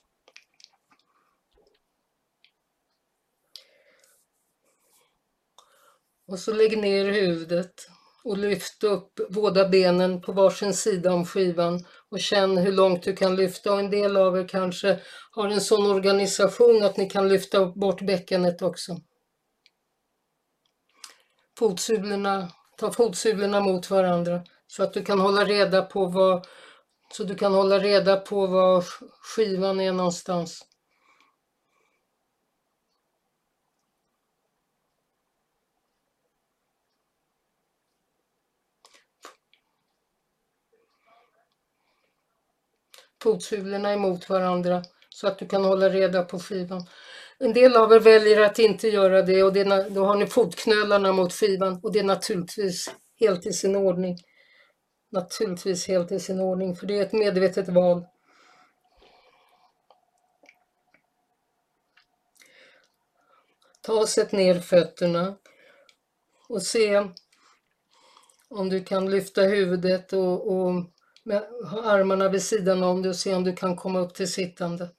Och 6.27 6.39
så 6.39 6.53
lägg 6.53 6.77
ner 6.77 7.05
huvudet 7.05 7.87
och 8.23 8.37
lyft 8.37 8.83
upp 8.83 9.19
båda 9.29 9.69
benen 9.69 10.21
på 10.21 10.31
varsin 10.31 10.73
sida 10.73 11.13
om 11.13 11.25
skivan 11.25 11.85
och 12.09 12.19
känn 12.19 12.57
hur 12.57 12.71
långt 12.71 13.03
du 13.03 13.15
kan 13.15 13.35
lyfta 13.35 13.73
och 13.73 13.79
en 13.79 13.89
del 13.89 14.17
av 14.17 14.37
er 14.37 14.47
kanske 14.47 14.99
har 15.31 15.49
en 15.49 15.61
sån 15.61 15.91
organisation 15.91 16.83
att 16.83 16.97
ni 16.97 17.09
kan 17.09 17.29
lyfta 17.29 17.65
bort 17.65 18.01
bäckenet 18.01 18.61
också. 18.61 18.97
Fotsulorna, 21.59 22.51
ta 22.77 22.91
fotsulorna 22.91 23.59
mot 23.59 23.89
varandra 23.89 24.41
så 24.67 24.83
att 24.83 24.93
du 24.93 25.03
kan 25.03 25.19
hålla 25.19 25.45
reda 25.45 25.81
på 25.81 26.05
vad 26.05 26.47
så 27.13 27.23
du 27.23 27.35
kan 27.35 27.53
hålla 27.53 27.79
reda 27.79 28.17
på 28.17 28.47
var 28.47 28.85
skivan 29.21 29.79
är 29.79 29.91
någonstans. 29.91 30.63
fotsulorna 43.23 43.93
emot 43.93 44.29
varandra 44.29 44.83
så 45.09 45.27
att 45.27 45.39
du 45.39 45.47
kan 45.47 45.63
hålla 45.65 45.89
reda 45.89 46.23
på 46.23 46.39
skivan. 46.39 46.85
En 47.39 47.53
del 47.53 47.75
av 47.75 47.93
er 47.93 47.99
väljer 47.99 48.41
att 48.41 48.59
inte 48.59 48.87
göra 48.87 49.21
det 49.21 49.43
och 49.43 49.53
det, 49.53 49.89
då 49.89 50.05
har 50.05 50.15
ni 50.15 50.27
fotknölarna 50.27 51.11
mot 51.11 51.33
skivan 51.33 51.79
och 51.83 51.91
det 51.93 51.99
är 51.99 52.03
naturligtvis 52.03 52.89
helt 53.19 53.45
i 53.45 53.53
sin 53.53 53.75
ordning. 53.75 54.17
Naturligtvis 55.11 55.87
helt 55.87 56.11
i 56.11 56.19
sin 56.19 56.39
ordning 56.39 56.75
för 56.75 56.87
det 56.87 56.97
är 56.97 57.01
ett 57.01 57.13
medvetet 57.13 57.69
val. 57.69 58.05
Ta 63.81 63.93
och 63.93 64.09
sätt 64.09 64.31
ner 64.31 64.59
fötterna 64.59 65.37
och 66.49 66.61
se 66.61 67.07
om 68.49 68.69
du 68.69 68.83
kan 68.83 69.11
lyfta 69.11 69.41
huvudet 69.41 70.13
och, 70.13 70.47
och 70.47 70.73
med 71.23 71.43
armarna 71.83 72.29
vid 72.29 72.43
sidan 72.43 72.83
om 72.83 73.01
dig 73.01 73.09
och 73.09 73.15
se 73.15 73.35
om 73.35 73.43
du 73.43 73.55
kan 73.55 73.75
komma 73.75 73.99
upp 73.99 74.13
till 74.13 74.31
sittande. 74.31 74.89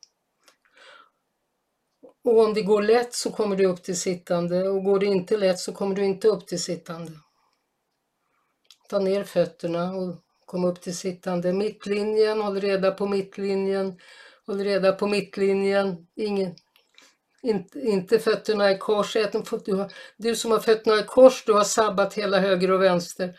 Och 2.29 2.45
om 2.45 2.55
det 2.55 2.63
går 2.63 2.83
lätt 2.83 3.15
så 3.15 3.31
kommer 3.31 3.57
du 3.57 3.67
upp 3.67 3.83
till 3.83 4.01
sittande 4.01 4.69
och 4.69 4.85
går 4.85 4.99
det 4.99 5.07
inte 5.07 5.37
lätt 5.37 5.59
så 5.59 5.73
kommer 5.73 5.95
du 5.95 6.05
inte 6.05 6.29
upp 6.29 6.47
till 6.47 6.63
sittande. 6.63 7.13
Ta 8.89 8.99
ner 8.99 9.25
fötterna 9.25 9.93
och 9.93 10.17
kom 10.45 10.65
upp 10.65 10.81
till 10.81 10.97
sittande. 10.97 11.53
Mittlinjen, 11.53 12.41
håll 12.41 12.61
reda 12.61 12.91
på 12.91 13.07
mittlinjen. 13.07 13.99
Håll 14.47 14.59
reda 14.59 14.93
på 14.93 15.07
mittlinjen. 15.07 16.07
Ingen, 16.17 16.55
inte, 17.43 17.81
inte 17.81 18.19
fötterna 18.19 18.71
i 18.71 18.79
kors. 18.79 19.17
Du, 19.65 19.75
har, 19.75 19.93
du 20.17 20.37
som 20.37 20.51
har 20.51 20.59
fötterna 20.61 21.01
i 21.01 21.03
kors, 21.03 21.45
du 21.45 21.53
har 21.53 21.65
sabbat 21.65 22.15
hela 22.15 22.39
höger 22.39 22.71
och 22.71 22.83
vänster. 22.83 23.35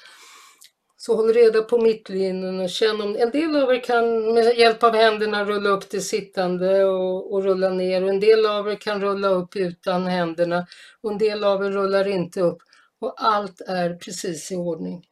Så 1.01 1.15
håll 1.15 1.33
reda 1.33 1.61
på 1.61 1.77
mittlinjen 1.77 2.59
och 2.59 2.69
känn 2.69 3.01
om 3.01 3.15
en 3.15 3.31
del 3.31 3.55
av 3.55 3.73
er 3.73 3.83
kan 3.83 4.33
med 4.33 4.57
hjälp 4.57 4.83
av 4.83 4.95
händerna 4.95 5.45
rulla 5.45 5.69
upp 5.69 5.89
till 5.89 6.03
sittande 6.03 6.83
och, 6.85 7.33
och, 7.33 7.43
rulla 7.43 7.69
ner 7.69 8.03
och 8.03 8.09
en 8.09 8.19
del 8.19 8.45
av 8.45 8.69
er 8.69 8.75
kan 8.75 9.01
rulla 9.01 9.27
upp 9.27 9.55
utan 9.55 10.07
händerna 10.07 10.67
och 11.01 11.11
en 11.11 11.17
del 11.17 11.43
av 11.43 11.65
er 11.65 11.71
rullar 11.71 12.07
inte 12.07 12.41
upp 12.41 12.57
och 12.99 13.13
allt 13.17 13.61
är 13.61 13.95
precis 13.95 14.51
i 14.51 14.55
ordning. 14.55 15.05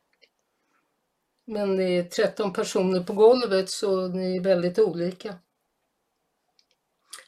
Men 1.45 1.77
det 1.77 1.83
är 1.83 2.03
13 2.03 2.53
personer 2.53 3.03
på 3.03 3.13
golvet 3.13 3.69
så 3.69 4.07
ni 4.07 4.37
är 4.37 4.41
väldigt 4.41 4.79
olika. 4.79 5.35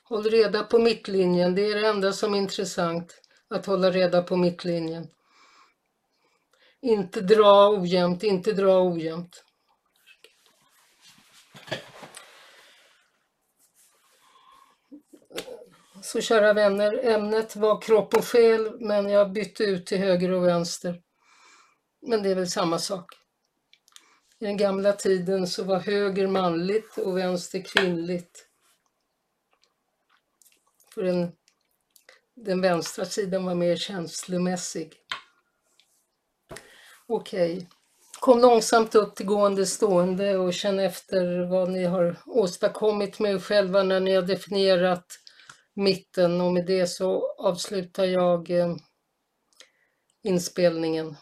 Håll 0.04 0.24
reda 0.24 0.64
på 0.64 0.80
mittlinjen, 0.80 1.56
det 1.56 1.62
är 1.62 1.76
det 1.76 1.88
enda 1.88 2.14
som 2.14 2.34
är 2.34 2.38
intressant, 2.38 3.22
att 3.50 3.66
hålla 3.66 3.92
reda 3.92 4.24
på 4.24 4.36
mittlinjen. 4.36 5.08
Inte 6.82 7.22
dra 7.22 7.70
ojämnt, 7.70 8.24
inte 8.24 8.54
dra 8.54 8.84
ojämnt. 8.84 9.44
Så 16.02 16.22
kära 16.22 16.54
vänner, 16.54 17.06
ämnet 17.06 17.56
var 17.56 17.82
kropp 17.82 18.14
och 18.14 18.26
själ 18.26 18.80
men 18.80 19.10
jag 19.10 19.32
bytte 19.32 19.64
ut 19.64 19.86
till 19.86 19.98
höger 19.98 20.32
och 20.32 20.48
vänster. 20.48 21.02
Men 22.02 22.24
det 22.24 22.30
är 22.30 22.36
väl 22.36 22.50
samma 22.50 22.80
sak. 22.80 23.14
I 24.40 24.46
den 24.46 24.58
gamla 24.58 24.94
tiden 24.94 25.48
så 25.48 25.64
var 25.64 25.80
höger 25.80 26.28
manligt 26.28 26.98
och 26.98 27.18
vänster 27.18 27.62
kvinnligt. 27.62 28.48
För 30.94 31.04
den, 31.04 31.32
den 32.36 32.62
vänstra 32.62 33.06
sidan 33.06 33.46
var 33.46 33.56
mer 33.56 33.76
känslomässig. 33.76 34.94
Okej. 37.12 37.54
Okay. 37.54 37.68
Kom 38.20 38.40
långsamt 38.40 38.96
upp 38.96 39.16
till 39.16 39.26
gående 39.26 39.66
stående 39.66 40.38
och 40.38 40.54
känn 40.54 40.80
efter 40.80 41.50
vad 41.50 41.70
ni 41.70 41.86
har 41.86 42.16
åstadkommit 42.26 43.20
med 43.20 43.32
er 43.32 43.40
själva 43.40 43.84
när 43.84 44.00
ni 44.00 44.16
har 44.16 44.22
definierat 44.22 45.06
mitten 45.76 46.42
och 46.42 46.54
med 46.54 46.66
det 46.66 46.88
så 46.88 47.36
avslutar 47.38 48.06
jag 48.06 48.50
eh, 48.50 48.76
inspelningen. 50.24 51.16